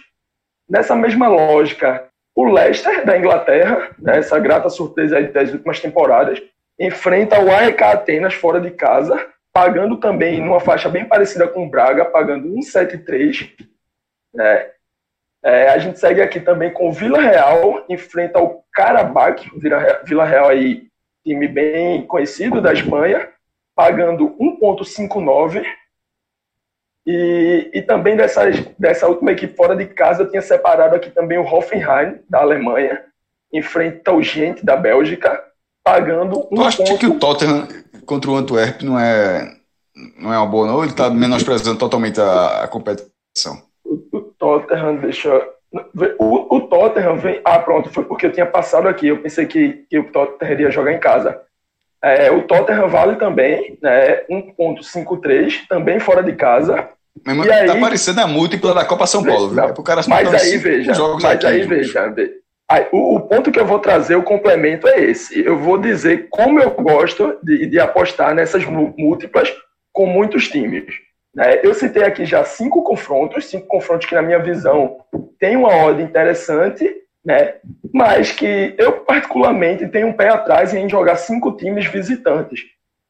Nessa 0.69 0.95
mesma 0.95 1.29
lógica, 1.29 2.09
o 2.35 2.45
Leicester, 2.45 3.05
da 3.05 3.19
Inglaterra, 3.19 3.91
né, 3.99 4.19
essa 4.19 4.39
grata 4.39 4.71
surpresa 4.71 5.19
aí 5.19 5.29
das 5.29 5.53
últimas 5.53 5.81
temporadas, 5.81 6.43
enfrenta 6.79 7.41
o 7.41 7.51
AEK 7.51 7.83
Atenas 7.83 8.35
fora 8.35 8.61
de 8.61 8.71
casa, 8.71 9.27
pagando 9.53 9.99
também 9.99 10.41
numa 10.41 10.61
faixa 10.61 10.89
bem 10.89 11.05
parecida 11.05 11.47
com 11.47 11.67
o 11.67 11.69
Braga, 11.69 12.07
pagando 12.07 12.49
1,73. 12.49 13.51
Né. 14.35 14.71
É, 15.45 15.69
a 15.69 15.79
gente 15.79 15.99
segue 15.99 16.23
aqui 16.23 16.41
também 16.41 16.73
com 16.73 16.89
o 16.89 16.93
Vila 16.93 17.21
Real, 17.21 17.85
enfrenta 17.89 18.41
o 18.41 18.63
Karabakh, 18.73 19.51
Vila 20.05 20.25
Real 20.25 20.49
aí, 20.49 20.87
time 21.25 21.47
bem 21.49 22.07
conhecido 22.07 22.61
da 22.61 22.73
Espanha, 22.73 23.29
pagando 23.75 24.31
1,59. 24.39 25.63
E, 27.07 27.71
e 27.75 27.83
também 27.83 28.17
dessas, 28.17 28.61
dessa 28.79 29.09
última 29.09 29.33
equipe 29.33 29.57
fora 29.57 29.75
de 29.75 29.87
casa, 29.87 30.23
eu 30.23 30.31
tinha 30.31 30.43
separado 30.43 30.95
aqui 30.95 31.11
também 31.11 31.39
o 31.39 31.45
Hoffenheim, 31.45 32.21
da 32.29 32.41
Alemanha, 32.41 33.03
enfrenta 33.53 34.13
o 34.13 34.23
Gent, 34.23 34.63
da 34.63 34.77
Bélgica, 34.77 35.43
pagando 35.85 36.47
um 36.51 36.57
Tu 36.57 36.63
acha 36.63 36.85
ponto... 36.85 36.99
que 36.99 37.07
o 37.07 37.19
Tottenham 37.19 37.67
contra 38.07 38.31
o 38.31 38.37
Antwerp 38.37 38.83
não 38.83 38.99
é, 38.99 39.57
não 40.19 40.33
é 40.33 40.39
uma 40.39 40.47
boa, 40.47 40.67
não? 40.67 40.83
Ele 40.83 40.93
está 40.93 41.11
menosprezando 41.11 41.79
totalmente 41.79 42.21
a, 42.21 42.63
a 42.63 42.69
competição. 42.69 43.61
O, 43.85 44.01
o, 44.13 44.21
Tottenham, 44.21 44.97
deixa 44.97 45.29
o, 46.19 46.57
o 46.57 46.61
Tottenham 46.63 47.17
vem. 47.17 47.41
Ah, 47.45 47.59
pronto, 47.59 47.91
foi 47.91 48.05
porque 48.05 48.27
eu 48.27 48.33
tinha 48.33 48.47
passado 48.47 48.89
aqui. 48.89 49.09
Eu 49.09 49.23
pensei 49.23 49.47
que, 49.47 49.85
que 49.89 49.99
o 49.99 50.13
Tottenham 50.13 50.53
iria 50.53 50.71
jogar 50.71 50.93
em 50.93 51.01
casa. 51.01 51.41
É, 52.05 52.31
o 52.33 52.43
Tottenham 52.43 52.89
vale 52.89 53.17
também, 53.17 53.79
né? 53.81 54.25
1,53, 54.29 55.67
também 55.69 56.01
fora 56.01 56.23
de 56.23 56.33
casa. 56.33 56.89
Mas, 57.25 57.47
e 57.47 57.49
tá 57.49 57.75
aí, 57.75 57.81
parecendo 57.81 58.21
a 58.21 58.27
múltipla 58.27 58.75
da 58.75 58.85
Copa 58.85 59.07
São 59.07 59.23
Paulo, 59.23 59.51
viu? 59.51 59.63
É 59.63 59.73
cara 59.85 60.01
mas 60.09 60.35
aí 60.35 60.57
veja, 60.59 60.93
mas 61.15 61.25
aqui, 61.25 61.47
aí 61.47 61.63
veja, 61.63 62.13
aí, 62.69 62.89
o, 62.91 63.17
o, 63.17 63.21
ponto 63.21 63.53
que 63.53 63.61
eu 63.61 63.67
vou 63.67 63.79
trazer, 63.79 64.17
o 64.17 64.23
complemento 64.23 64.89
é 64.89 65.01
esse. 65.01 65.45
Eu 65.45 65.57
vou 65.59 65.79
dizer 65.79 66.29
como 66.31 66.59
eu 66.59 66.71
gosto 66.71 67.39
de, 67.43 67.67
de 67.67 67.79
apostar 67.79 68.35
nessas 68.35 68.65
múltiplas 68.65 69.53
com 69.93 70.07
muitos 70.07 70.49
times. 70.49 70.87
Né? 71.35 71.61
Eu 71.63 71.75
citei 71.75 72.03
aqui 72.03 72.25
já 72.25 72.45
cinco 72.45 72.83
confrontos, 72.83 73.47
cinco 73.47 73.67
confrontos 73.67 74.09
que, 74.09 74.15
na 74.15 74.23
minha 74.23 74.39
visão, 74.39 74.97
tem 75.39 75.57
uma 75.57 75.75
ordem 75.75 76.05
interessante, 76.05 77.02
né? 77.25 77.55
mas 77.93 78.33
que 78.33 78.75
eu, 78.79 79.01
particularmente, 79.01 79.89
tenho 79.89 80.09
um 80.09 80.13
pé 80.13 80.29
atrás 80.29 80.75
em 80.75 80.89
jogar 80.89 81.17
cinco 81.17 81.53
times 81.53 81.87
visitantes. 81.87 82.61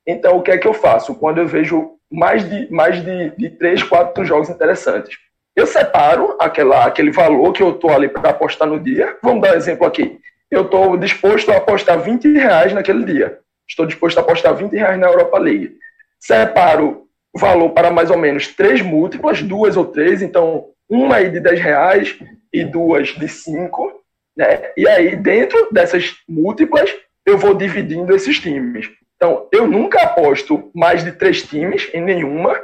Então, 0.06 0.36
o 0.36 0.42
que 0.42 0.50
é 0.50 0.58
que 0.58 0.66
eu 0.66 0.74
faço? 0.74 1.14
Quando 1.14 1.38
eu 1.38 1.46
vejo 1.46 1.92
mais 2.10 2.48
de, 2.48 2.70
mais 2.70 3.02
de, 3.02 3.30
de 3.30 3.50
três, 3.50 3.82
quatro 3.82 4.24
jogos 4.24 4.50
interessantes. 4.50 5.18
Eu 5.56 5.66
separo 5.66 6.36
aquela, 6.38 6.84
aquele 6.86 7.10
valor 7.10 7.52
que 7.52 7.62
eu 7.62 7.70
estou 7.70 7.90
ali 7.90 8.08
para 8.08 8.30
apostar 8.30 8.68
no 8.68 8.78
dia. 8.78 9.16
Vamos 9.22 9.42
dar 9.42 9.54
um 9.54 9.56
exemplo 9.56 9.86
aqui. 9.86 10.18
Eu 10.50 10.62
estou 10.62 10.96
disposto 10.96 11.50
a 11.50 11.56
apostar 11.56 11.98
20 12.00 12.32
reais 12.32 12.72
naquele 12.72 13.04
dia. 13.04 13.38
Estou 13.68 13.86
disposto 13.86 14.18
a 14.18 14.20
apostar 14.20 14.54
20 14.54 14.72
reais 14.72 14.98
na 14.98 15.06
Europa 15.06 15.38
League. 15.38 15.76
Separo 16.18 17.06
o 17.32 17.38
valor 17.38 17.70
para 17.70 17.90
mais 17.90 18.10
ou 18.10 18.18
menos 18.18 18.48
três 18.48 18.82
múltiplas, 18.82 19.42
duas 19.42 19.76
ou 19.76 19.86
três, 19.86 20.20
então 20.20 20.66
uma 20.88 21.16
aí 21.16 21.30
de 21.30 21.40
10 21.40 21.60
reais 21.60 22.18
e 22.52 22.64
duas 22.64 23.08
de 23.08 23.26
5. 23.26 24.01
Né? 24.36 24.70
E 24.76 24.88
aí, 24.88 25.16
dentro 25.16 25.68
dessas 25.70 26.14
múltiplas, 26.28 26.94
eu 27.24 27.38
vou 27.38 27.54
dividindo 27.54 28.14
esses 28.14 28.38
times. 28.38 28.90
Então, 29.16 29.46
eu 29.52 29.66
nunca 29.66 30.02
aposto 30.02 30.70
mais 30.74 31.04
de 31.04 31.12
três 31.12 31.42
times 31.42 31.88
em 31.94 32.00
nenhuma 32.00 32.58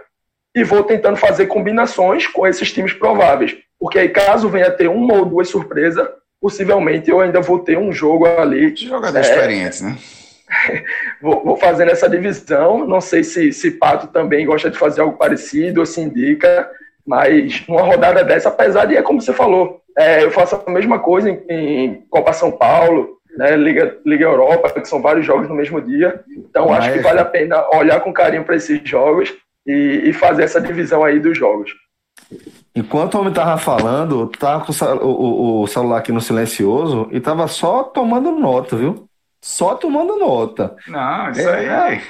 e 0.54 0.64
vou 0.64 0.82
tentando 0.82 1.16
fazer 1.16 1.46
combinações 1.46 2.26
com 2.26 2.46
esses 2.46 2.72
times 2.72 2.92
prováveis. 2.92 3.56
Porque 3.78 3.98
aí, 3.98 4.08
caso 4.08 4.48
venha 4.48 4.70
ter 4.70 4.88
uma 4.88 5.14
ou 5.14 5.24
duas 5.24 5.48
surpresas, 5.48 6.08
possivelmente 6.40 7.10
eu 7.10 7.20
ainda 7.20 7.40
vou 7.40 7.60
ter 7.60 7.78
um 7.78 7.92
jogo 7.92 8.26
ali. 8.26 8.74
Jogador 8.74 9.18
é, 9.18 9.20
experiente, 9.20 9.84
né? 9.84 9.96
vou, 11.22 11.44
vou 11.44 11.56
fazendo 11.56 11.90
essa 11.90 12.08
divisão. 12.08 12.86
Não 12.86 13.00
sei 13.00 13.22
se, 13.22 13.52
se 13.52 13.72
Pato 13.72 14.08
também 14.08 14.46
gosta 14.46 14.70
de 14.70 14.78
fazer 14.78 15.00
algo 15.00 15.16
parecido 15.16 15.80
ou 15.80 15.86
se 15.86 16.00
indica, 16.00 16.68
mas 17.06 17.62
uma 17.68 17.82
rodada 17.82 18.24
dessa, 18.24 18.48
apesar 18.48 18.86
de, 18.86 18.96
é 18.96 19.02
como 19.02 19.20
você 19.20 19.32
falou, 19.32 19.80
é, 19.98 20.22
eu 20.22 20.30
faço 20.30 20.62
a 20.64 20.70
mesma 20.70 21.00
coisa 21.00 21.28
em, 21.28 21.84
em 21.84 21.94
Copa 22.08 22.32
São 22.32 22.52
Paulo, 22.52 23.18
né, 23.36 23.56
Liga, 23.56 23.98
Liga 24.06 24.24
Europa, 24.24 24.70
que 24.70 24.88
são 24.88 25.02
vários 25.02 25.26
jogos 25.26 25.48
no 25.48 25.54
mesmo 25.56 25.80
dia. 25.80 26.22
Então, 26.28 26.68
Mas... 26.68 26.78
acho 26.78 26.92
que 26.92 27.00
vale 27.00 27.18
a 27.18 27.24
pena 27.24 27.68
olhar 27.76 28.00
com 28.00 28.12
carinho 28.12 28.44
para 28.44 28.56
esses 28.56 28.80
jogos 28.88 29.34
e, 29.66 30.02
e, 30.04 30.12
fazer 30.12 30.44
essa 30.44 30.60
divisão 30.60 31.04
aí 31.04 31.18
dos 31.18 31.36
jogos. 31.36 31.72
Enquanto 32.74 33.14
o 33.14 33.20
homem 33.20 33.32
tava 33.32 33.58
falando, 33.58 34.28
tava 34.28 34.64
com 34.64 34.72
o, 35.04 35.62
o, 35.62 35.66
celular 35.66 35.98
aqui 35.98 36.12
no 36.12 36.20
silencioso 36.20 37.08
e 37.10 37.20
tava 37.20 37.48
só 37.48 37.82
tomando 37.82 38.30
nota, 38.30 38.76
viu? 38.76 39.08
Só 39.42 39.74
tomando 39.74 40.16
nota. 40.16 40.76
Não, 40.86 41.30
isso 41.30 41.48
é, 41.48 41.68
aí. 41.68 41.96
É... 41.96 42.02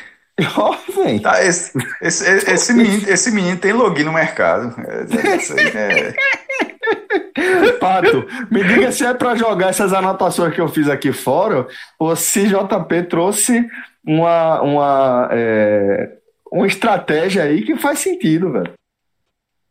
Ó, 0.57 0.71
oh, 0.73 1.21
tá, 1.21 1.43
esse, 1.43 1.77
esse, 2.01 2.25
esse, 2.25 2.73
menino, 2.73 3.09
esse 3.09 3.31
menino 3.33 3.59
tem 3.59 3.73
login 3.73 4.05
no 4.05 4.13
mercado. 4.13 4.73
É, 4.87 5.37
isso 5.37 5.53
aí 5.59 5.67
é. 5.67 6.15
Pato, 7.81 8.27
me 8.51 8.63
diga 8.65 8.93
se 8.93 9.05
é 9.05 9.15
para 9.15 9.35
jogar 9.35 9.69
essas 9.69 9.93
anotações 9.93 10.55
que 10.55 10.61
eu 10.61 10.69
fiz 10.69 10.89
aqui 10.89 11.13
fora 11.13 11.67
ou 11.99 12.15
se 12.17 12.49
JP 12.49 13.03
trouxe 13.09 13.69
uma, 14.05 14.61
uma, 14.63 15.29
é, 15.33 16.17
uma 16.51 16.67
estratégia 16.67 17.43
aí 17.43 17.63
que 17.63 17.77
faz 17.77 17.99
sentido, 17.99 18.53
velho. 18.53 18.73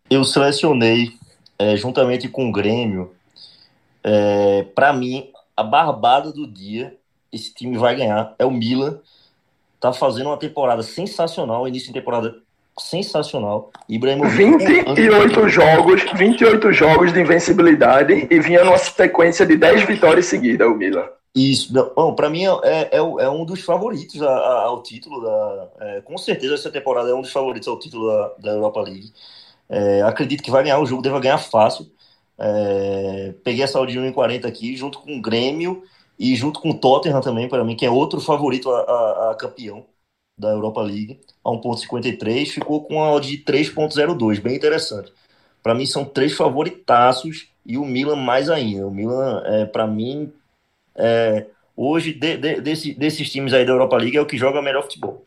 Eu 0.10 0.24
selecionei, 0.24 1.14
é, 1.60 1.76
juntamente 1.76 2.30
com 2.30 2.50
o 2.50 2.52
Grêmio, 2.52 3.14
é, 4.04 4.64
para 4.76 4.94
mim, 4.94 5.30
a 5.56 5.64
barbada 5.64 6.32
do 6.32 6.48
dia, 6.48 6.96
esse 7.32 7.54
time 7.54 7.78
vai 7.78 7.96
ganhar, 7.96 8.34
é 8.40 8.46
o 8.46 8.52
Milan. 8.52 9.00
Tá 9.80 9.92
fazendo 9.92 10.28
uma 10.28 10.38
temporada 10.38 10.82
sensacional, 10.82 11.68
início 11.68 11.88
de 11.88 12.00
temporada 12.00 12.36
sensacional. 12.80 13.72
Ibrahimovic 13.90 14.58
28 14.58 15.50
jogos, 15.50 16.02
28 16.16 16.74
jogos 16.74 17.14
de 17.14 17.22
invencibilidade 17.22 18.28
e 18.30 18.40
vinha 18.40 18.64
numa 18.64 18.78
sequência 18.78 19.46
de 19.46 19.58
10 19.58 19.84
vitórias 19.84 20.26
seguidas 20.26 20.68
o 20.68 20.76
Milan. 20.76 21.06
Isso, 21.36 21.72
bom, 21.72 22.16
para 22.16 22.30
mim 22.30 22.46
é, 22.46 22.90
é, 22.92 22.98
é, 22.98 23.30
um 23.30 23.46
dos 23.46 23.62
favoritos 23.62 24.22
a, 24.22 24.30
a, 24.30 24.62
ao 24.64 24.82
título 24.82 25.22
da. 25.22 25.70
É, 25.82 26.02
com 26.02 26.18
certeza 26.18 26.56
essa 26.56 26.72
temporada 26.72 27.10
é 27.10 27.14
um 27.14 27.22
dos 27.22 27.32
favoritos 27.32 27.68
ao 27.68 27.78
título 27.78 28.08
da, 28.08 28.34
da 28.40 28.52
Europa 28.52 28.82
League. 28.82 29.14
É, 29.70 30.02
acredito 30.02 30.42
que 30.42 30.50
vai 30.50 30.64
ganhar 30.64 30.80
o 30.80 30.86
jogo, 30.86 31.02
deve 31.02 31.20
ganhar 31.20 31.38
fácil. 31.38 31.86
É, 32.40 33.34
peguei 33.44 33.64
essa 33.64 33.80
odd 33.80 33.94
1,40 33.94 34.46
aqui, 34.46 34.76
junto 34.76 35.00
com 35.00 35.18
o 35.18 35.22
Grêmio 35.22 35.84
e 36.18 36.36
junto 36.36 36.60
com 36.60 36.72
o 36.72 36.80
Tottenham 36.80 37.22
também, 37.22 37.48
para 37.48 37.64
mim, 37.64 37.76
que 37.76 37.86
é 37.86 37.90
outro 37.90 38.20
favorito 38.20 38.72
a, 38.72 38.80
a, 38.80 39.32
a 39.32 39.36
campeão 39.36 39.86
da 40.38 40.50
Europa 40.50 40.82
League 40.82 41.20
a 41.44 41.50
1.53, 41.50 42.48
ficou 42.48 42.84
com 42.84 43.02
a 43.04 43.12
odd 43.12 43.28
de 43.28 43.44
3.02, 43.44 44.40
bem 44.40 44.56
interessante. 44.56 45.12
Para 45.64 45.74
mim 45.74 45.86
são 45.86 46.06
três 46.06 46.34
favoritaços 46.34 47.50
e 47.66 47.78
o 47.78 47.86
Milan 47.86 48.16
mais 48.16 48.50
ainda. 48.50 48.86
O 48.86 48.92
Milan, 48.92 49.42
é, 49.46 49.66
para 49.66 49.88
mim, 49.88 50.32
é, 50.96 51.46
hoje, 51.76 52.14
de, 52.14 52.38
de, 52.38 52.62
desse, 52.62 52.94
desses 52.94 53.30
times 53.30 53.54
aí 53.54 53.66
da 53.66 53.72
Europa 53.72 53.98
League, 53.98 54.16
é 54.16 54.22
o 54.22 54.26
que 54.26 54.38
joga 54.38 54.62
melhor 54.62 54.84
futebol. 54.84 55.26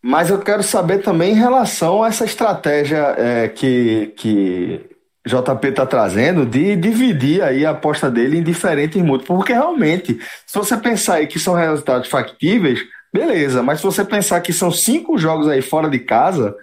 Mas 0.00 0.30
eu 0.30 0.40
quero 0.40 0.62
saber 0.62 0.98
também 0.98 1.32
em 1.32 1.38
relação 1.38 2.02
a 2.02 2.08
essa 2.08 2.24
estratégia 2.24 3.14
é, 3.16 3.48
que, 3.48 4.12
que 4.16 4.90
JP 5.24 5.68
está 5.68 5.86
trazendo 5.86 6.44
de 6.44 6.74
dividir 6.74 7.40
aí 7.42 7.64
a 7.64 7.70
aposta 7.70 8.10
dele 8.10 8.38
em 8.38 8.42
diferentes 8.42 9.00
múltiplos, 9.00 9.38
porque 9.38 9.52
realmente, 9.52 10.18
se 10.44 10.58
você 10.58 10.76
pensar 10.76 11.16
aí 11.16 11.28
que 11.28 11.38
são 11.38 11.54
resultados 11.54 12.08
factíveis, 12.08 12.80
Beleza, 13.12 13.62
mas 13.62 13.78
se 13.80 13.84
você 13.84 14.04
pensar 14.04 14.40
que 14.40 14.52
são 14.52 14.70
cinco 14.70 15.18
jogos 15.18 15.46
aí 15.48 15.60
fora 15.60 15.88
de 15.90 15.98
casa, 15.98 16.56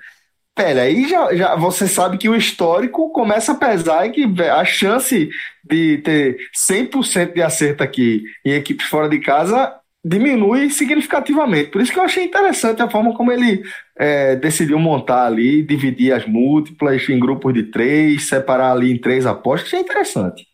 pera, 0.56 0.84
aí 0.84 1.08
já, 1.08 1.36
já 1.36 1.56
você 1.56 1.88
sabe 1.88 2.18
que 2.18 2.30
o 2.30 2.36
histórico 2.36 3.12
começa 3.12 3.54
a 3.54 3.56
pesar 3.56 4.08
e 4.08 4.12
que 4.12 4.44
a 4.44 4.66
chance 4.66 5.30
de 5.64 6.00
ter 6.00 6.38
100% 6.56 7.34
de 7.34 7.42
acerto 7.42 7.84
aqui 7.84 8.24
em 8.46 8.54
equipes 8.54 8.88
fora 8.88 9.10
de 9.10 9.20
casa 9.20 9.76
diminui 10.04 10.70
significativamente. 10.72 11.72
Por 11.72 11.82
isso 11.82 11.92
que 11.94 12.00
eu 12.00 12.04
achei 12.04 12.26
interessante 12.26 12.82
a 12.82 12.90
forma 12.90 13.14
como 13.16 13.32
ele 13.32 13.64
é, 13.98 14.36
decidiu 14.36 14.80
montar 14.80 15.26
ali, 15.28 15.64
dividir 15.64 16.14
as 16.14 16.26
múltiplas 16.26 17.08
em 17.10 17.20
grupos 17.20 17.54
de 17.54 17.64
três, 17.64 18.28
separar 18.30 18.72
ali 18.72 18.92
em 18.92 18.98
três 19.00 19.26
apostas. 19.26 19.68
Achei 19.70 19.82
interessante. 19.82 20.48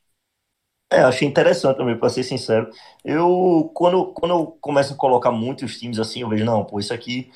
É, 0.91 1.00
achei 1.02 1.28
interessante 1.28 1.78
também, 1.78 1.98
para 1.98 2.10
ser 2.10 2.24
sincero. 2.24 2.69
Eu, 3.04 3.71
quando, 3.74 4.13
quando 4.13 4.32
eu 4.32 4.45
começo 4.62 4.93
a 4.93 4.98
colocar 4.98 5.32
muitos 5.32 5.78
times 5.80 6.00
assim, 6.00 6.21
eu 6.21 6.30
vejo, 6.30 6.45
não, 6.45 6.63
pô, 6.63 6.80
isso 6.80 6.93
aqui, 6.93 7.32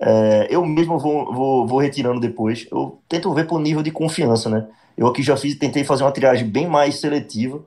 é, 0.00 0.48
eu 0.50 0.64
mesmo 0.64 0.98
vou, 0.98 1.32
vou, 1.32 1.66
vou 1.66 1.78
retirando 1.80 2.20
depois. 2.20 2.66
Eu 2.72 3.00
tento 3.08 3.32
ver 3.34 3.46
por 3.46 3.60
nível 3.60 3.82
de 3.82 3.90
confiança, 3.90 4.48
né? 4.50 4.68
Eu 4.96 5.06
aqui 5.08 5.22
já 5.22 5.36
fiz, 5.36 5.56
tentei 5.58 5.84
fazer 5.84 6.04
uma 6.04 6.12
triagem 6.12 6.48
bem 6.48 6.66
mais 6.68 7.00
seletiva. 7.00 7.64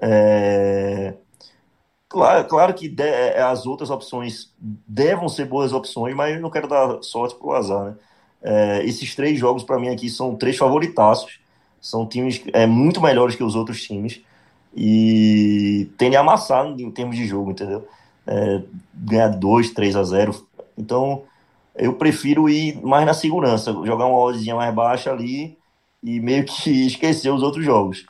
É, 0.00 1.14
claro, 2.08 2.46
claro 2.48 2.74
que 2.74 2.88
de, 2.88 3.02
é, 3.02 3.42
as 3.42 3.66
outras 3.66 3.90
opções 3.90 4.52
devem 4.58 5.28
ser 5.28 5.46
boas 5.46 5.72
opções, 5.72 6.14
mas 6.14 6.34
eu 6.36 6.40
não 6.42 6.50
quero 6.50 6.68
dar 6.68 7.02
sorte 7.02 7.36
pro 7.36 7.52
azar, 7.52 7.84
né? 7.86 7.96
É, 8.42 8.84
esses 8.84 9.14
três 9.14 9.38
jogos, 9.38 9.62
para 9.64 9.78
mim, 9.78 9.88
aqui 9.88 10.08
são 10.10 10.36
três 10.36 10.56
favoritaços. 10.56 11.40
São 11.80 12.06
times 12.08 12.42
é, 12.52 12.66
muito 12.66 13.00
melhores 13.00 13.36
que 13.36 13.44
os 13.44 13.54
outros 13.54 13.82
times 13.82 14.22
e 14.76 15.88
tende 15.96 16.16
a 16.16 16.20
amassar 16.20 16.66
em 16.66 16.90
termos 16.90 17.16
de 17.16 17.26
jogo, 17.26 17.52
entendeu? 17.52 17.86
É, 18.26 18.62
ganhar 18.94 19.28
2, 19.28 19.70
3 19.70 19.96
a 19.96 20.02
0. 20.02 20.46
Então, 20.76 21.22
eu 21.76 21.94
prefiro 21.94 22.48
ir 22.48 22.80
mais 22.82 23.06
na 23.06 23.14
segurança, 23.14 23.72
jogar 23.84 24.06
uma 24.06 24.18
oddzinha 24.18 24.54
mais 24.54 24.74
baixa 24.74 25.10
ali 25.10 25.56
e 26.02 26.20
meio 26.20 26.44
que 26.44 26.86
esquecer 26.86 27.30
os 27.30 27.42
outros 27.42 27.64
jogos. 27.64 28.04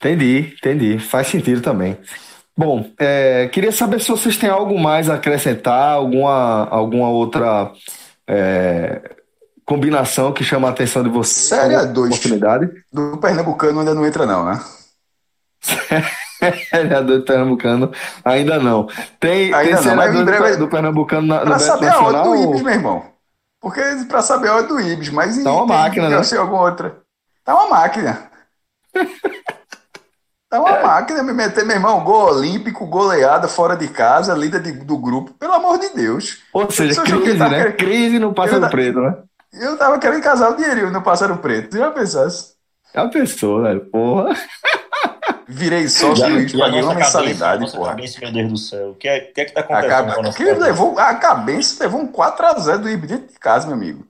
Entendi, 0.00 0.54
entendi. 0.58 0.98
Faz 0.98 1.28
sentido 1.28 1.60
também. 1.60 1.96
Bom, 2.56 2.90
é, 2.98 3.48
queria 3.48 3.72
saber 3.72 4.00
se 4.00 4.10
vocês 4.10 4.36
têm 4.36 4.50
algo 4.50 4.78
mais 4.78 5.08
a 5.08 5.14
acrescentar, 5.14 5.94
alguma, 5.94 6.66
alguma 6.68 7.08
outra 7.08 7.72
é, 8.26 9.16
combinação 9.64 10.32
que 10.32 10.44
chama 10.44 10.68
a 10.68 10.70
atenção 10.70 11.02
de 11.02 11.08
vocês. 11.08 11.48
Série 11.48 11.86
2 11.86 12.20
do 12.92 13.16
Pernambucano 13.18 13.80
ainda 13.80 13.94
não 13.94 14.04
entra 14.04 14.26
não, 14.26 14.44
né? 14.44 14.60
Vereador 16.72 17.18
do 17.20 17.24
Pernambucano, 17.24 17.92
ainda 18.24 18.58
não. 18.58 18.88
Tem, 19.20 19.54
Ainda 19.54 19.76
tem 19.78 19.86
não, 19.88 19.96
mas 19.96 20.14
em 20.14 20.24
breve- 20.24 20.52
do, 20.52 20.58
do 20.58 20.68
Pernambucano 20.68 21.26
na, 21.26 21.40
Pra 21.40 21.58
saber 21.58 21.88
a 21.88 21.98
hora 22.00 22.12
Nacional? 22.18 22.24
do 22.24 22.36
Ibis, 22.50 22.62
meu 22.62 22.72
irmão. 22.74 23.04
Porque 23.60 23.80
pra 24.08 24.22
saber 24.22 24.48
a 24.48 24.54
hora 24.56 24.62
do 24.64 24.80
Ibis, 24.80 25.08
mas 25.10 25.40
Tá 25.42 25.52
uma 25.52 25.66
tem- 25.66 25.76
máquina, 25.76 26.04
deve 26.06 26.16
né? 26.16 26.22
ser 26.24 26.38
alguma 26.38 26.62
outra. 26.62 26.96
Tá 27.44 27.54
uma 27.54 27.68
máquina. 27.68 28.30
Tá 30.50 30.60
uma 30.60 30.80
máquina 30.82 31.22
me 31.22 31.32
meter, 31.32 31.64
meu 31.64 31.76
irmão, 31.76 32.04
gol 32.04 32.26
olímpico, 32.34 32.84
goleada 32.84 33.48
fora 33.48 33.74
de 33.74 33.88
casa, 33.88 34.34
líder 34.34 34.60
de- 34.60 34.72
do 34.84 34.98
grupo, 34.98 35.32
pelo 35.32 35.54
amor 35.54 35.78
de 35.78 35.88
Deus. 35.94 36.42
Ou 36.52 36.70
seja, 36.70 37.00
crise, 37.02 37.38
tá 37.38 37.48
né? 37.48 37.56
querendo- 37.72 37.76
Crise 37.78 38.18
no 38.18 38.34
Pássaro 38.34 38.62
Eu- 38.66 38.68
Preto, 38.70 39.00
né? 39.00 39.16
Eu 39.54 39.78
tava 39.78 39.98
querendo 39.98 40.22
casar 40.22 40.50
o 40.50 40.56
dinheirinho 40.56 40.90
no 40.90 41.00
Pássaro 41.00 41.38
Preto. 41.38 41.74
Já 41.78 41.90
pensasse? 41.90 42.52
É 42.92 43.00
uma 43.00 43.10
pessoa, 43.10 43.62
velho. 43.62 43.80
Porra. 43.90 44.34
Virei 45.48 45.88
sócio 45.88 46.28
do 46.30 46.38
E 46.54 46.62
a 46.62 46.66
paguei 46.66 46.82
uma 46.82 46.94
mensalidade, 46.94 47.66
porra. 47.70 47.96
cabeça, 47.96 48.20
meu 48.20 48.32
Deus 48.32 48.50
do 48.50 48.56
céu. 48.56 48.90
O 48.90 48.94
que 48.96 49.08
é, 49.08 49.20
que, 49.20 49.40
é 49.40 49.44
que 49.46 49.52
tá 49.52 49.60
acontecendo 49.60 50.28
a 50.28 50.32
que 50.34 50.44
cabeça? 50.44 50.54
levou, 50.54 50.98
a 50.98 51.14
cabeça 51.16 51.82
levou 51.84 52.00
um 52.00 52.12
4x0 52.12 52.82
do 52.82 52.88
Ibis 52.90 53.10
dentro 53.10 53.28
de 53.32 53.38
casa, 53.38 53.66
meu 53.66 53.76
amigo. 53.76 54.06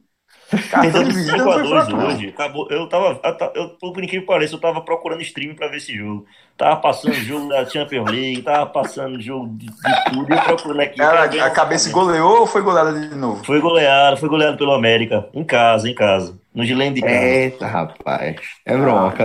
Cartão 0.69 1.05
visita 1.13 1.37
não 1.37 1.51
foi 1.53 1.65
5x2 1.65 1.67
fraco, 1.67 1.97
hoje. 1.97 2.29
Acabou, 2.29 2.69
eu 2.71 2.89
tava, 2.89 3.21
eu, 3.55 3.71
por 3.79 4.03
incrível 4.03 4.21
que 4.23 4.27
pareça, 4.27 4.55
eu 4.55 4.61
tava 4.61 4.83
procurando 4.83 5.23
stream 5.23 5.55
pra 5.55 5.69
ver 5.69 5.79
esse 5.79 5.95
jogo. 5.97 6.27
Tava 6.57 6.81
passando 6.81 7.23
jogo 7.23 7.49
da 7.49 7.69
Champions 7.69 8.09
League, 8.11 8.43
tava 8.43 8.67
passando 8.71 9.21
jogo 9.21 9.49
de, 9.57 9.67
de 9.67 9.95
tudo, 10.05 10.31
e 10.31 10.35
eu 10.35 10.41
procurando 10.43 10.81
aqui. 10.81 10.99
Ver 10.99 11.41
a 11.41 11.51
cabeça 11.51 11.91
goleou 11.91 12.41
ou 12.41 12.47
foi 12.47 12.63
goleada 12.63 12.93
de 12.99 13.15
novo? 13.15 13.45
Foi 13.45 13.61
goleado, 13.61 14.17
foi 14.17 14.29
goleado 14.29 14.57
pelo 14.57 14.73
América. 14.73 15.29
Em 15.33 15.45
casa, 15.45 15.89
em 15.89 15.95
casa. 15.95 16.39
No 16.55 16.65
Gilene 16.65 16.95
de 16.95 17.03
casa. 17.03 17.15
Eita, 17.15 17.67
rapaz. 17.67 18.37
É 18.65 18.77
bronca. 18.77 19.25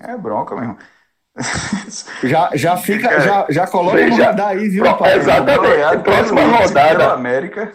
Ah, 0.00 0.12
é 0.12 0.16
bronca, 0.16 0.54
meu 0.54 0.64
irmão. 0.64 0.78
Já, 2.22 2.50
já 2.54 2.76
fica, 2.76 3.08
É. 3.10 3.20
já, 3.22 3.46
já 3.48 3.66
coloca 3.66 3.96
no 3.96 4.10
Veja. 4.10 4.26
radar 4.26 4.48
aí, 4.48 4.68
viu, 4.68 4.84
rapaz? 4.84 5.16
exatamente. 5.16 6.02
Próxima 6.04 6.42
rodada. 6.42 7.12
América. 7.12 7.72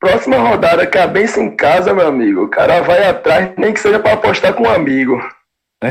Próxima 0.00 0.36
rodada, 0.38 0.86
cabeça 0.86 1.40
em 1.40 1.54
casa, 1.56 1.94
meu 1.94 2.08
amigo. 2.08 2.44
O 2.44 2.48
cara 2.50 2.82
vai 2.82 3.06
atrás, 3.06 3.50
nem 3.56 3.72
que 3.72 3.80
seja 3.80 3.98
pra 3.98 4.12
apostar 4.14 4.52
com 4.54 4.64
um 4.64 4.70
amigo. 4.70 5.20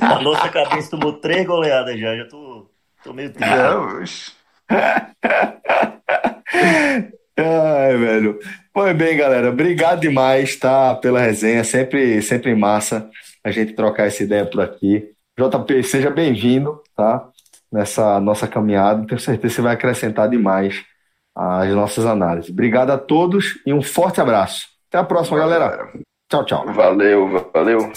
A 0.00 0.20
nossa 0.22 0.48
cabeça 0.48 0.90
tomou 0.90 1.14
três 1.14 1.46
goleadas 1.46 1.98
já. 1.98 2.16
Já 2.16 2.24
tô, 2.26 2.68
tô 3.02 3.12
meio 3.12 3.30
triste. 3.30 4.32
Ai, 7.36 7.96
velho. 7.96 8.38
Pois 8.72 8.96
bem, 8.96 9.16
galera. 9.16 9.48
Obrigado 9.50 10.00
demais, 10.00 10.56
tá? 10.56 10.94
Pela 10.96 11.20
resenha. 11.20 11.64
Sempre, 11.64 12.20
sempre 12.22 12.54
massa 12.54 13.08
a 13.44 13.50
gente 13.50 13.74
trocar 13.74 14.06
essa 14.06 14.22
ideia 14.22 14.46
por 14.46 14.60
aqui. 14.60 15.12
JP, 15.38 15.82
seja 15.82 16.10
bem-vindo, 16.10 16.80
tá? 16.96 17.28
Nessa 17.70 18.18
nossa 18.18 18.48
caminhada. 18.48 19.06
Tenho 19.06 19.20
certeza 19.20 19.48
que 19.48 19.54
você 19.56 19.62
vai 19.62 19.74
acrescentar 19.74 20.28
demais 20.28 20.82
às 21.36 21.68
nossas 21.70 22.06
análises. 22.06 22.50
Obrigado 22.50 22.90
a 22.90 22.98
todos 22.98 23.60
e 23.66 23.72
um 23.72 23.82
forte 23.82 24.20
abraço. 24.20 24.66
Até 24.88 24.98
a 24.98 25.04
próxima, 25.04 25.38
galera. 25.38 25.92
Tchau, 26.30 26.44
tchau. 26.44 26.72
Valeu, 26.72 27.50
valeu. 27.52 27.92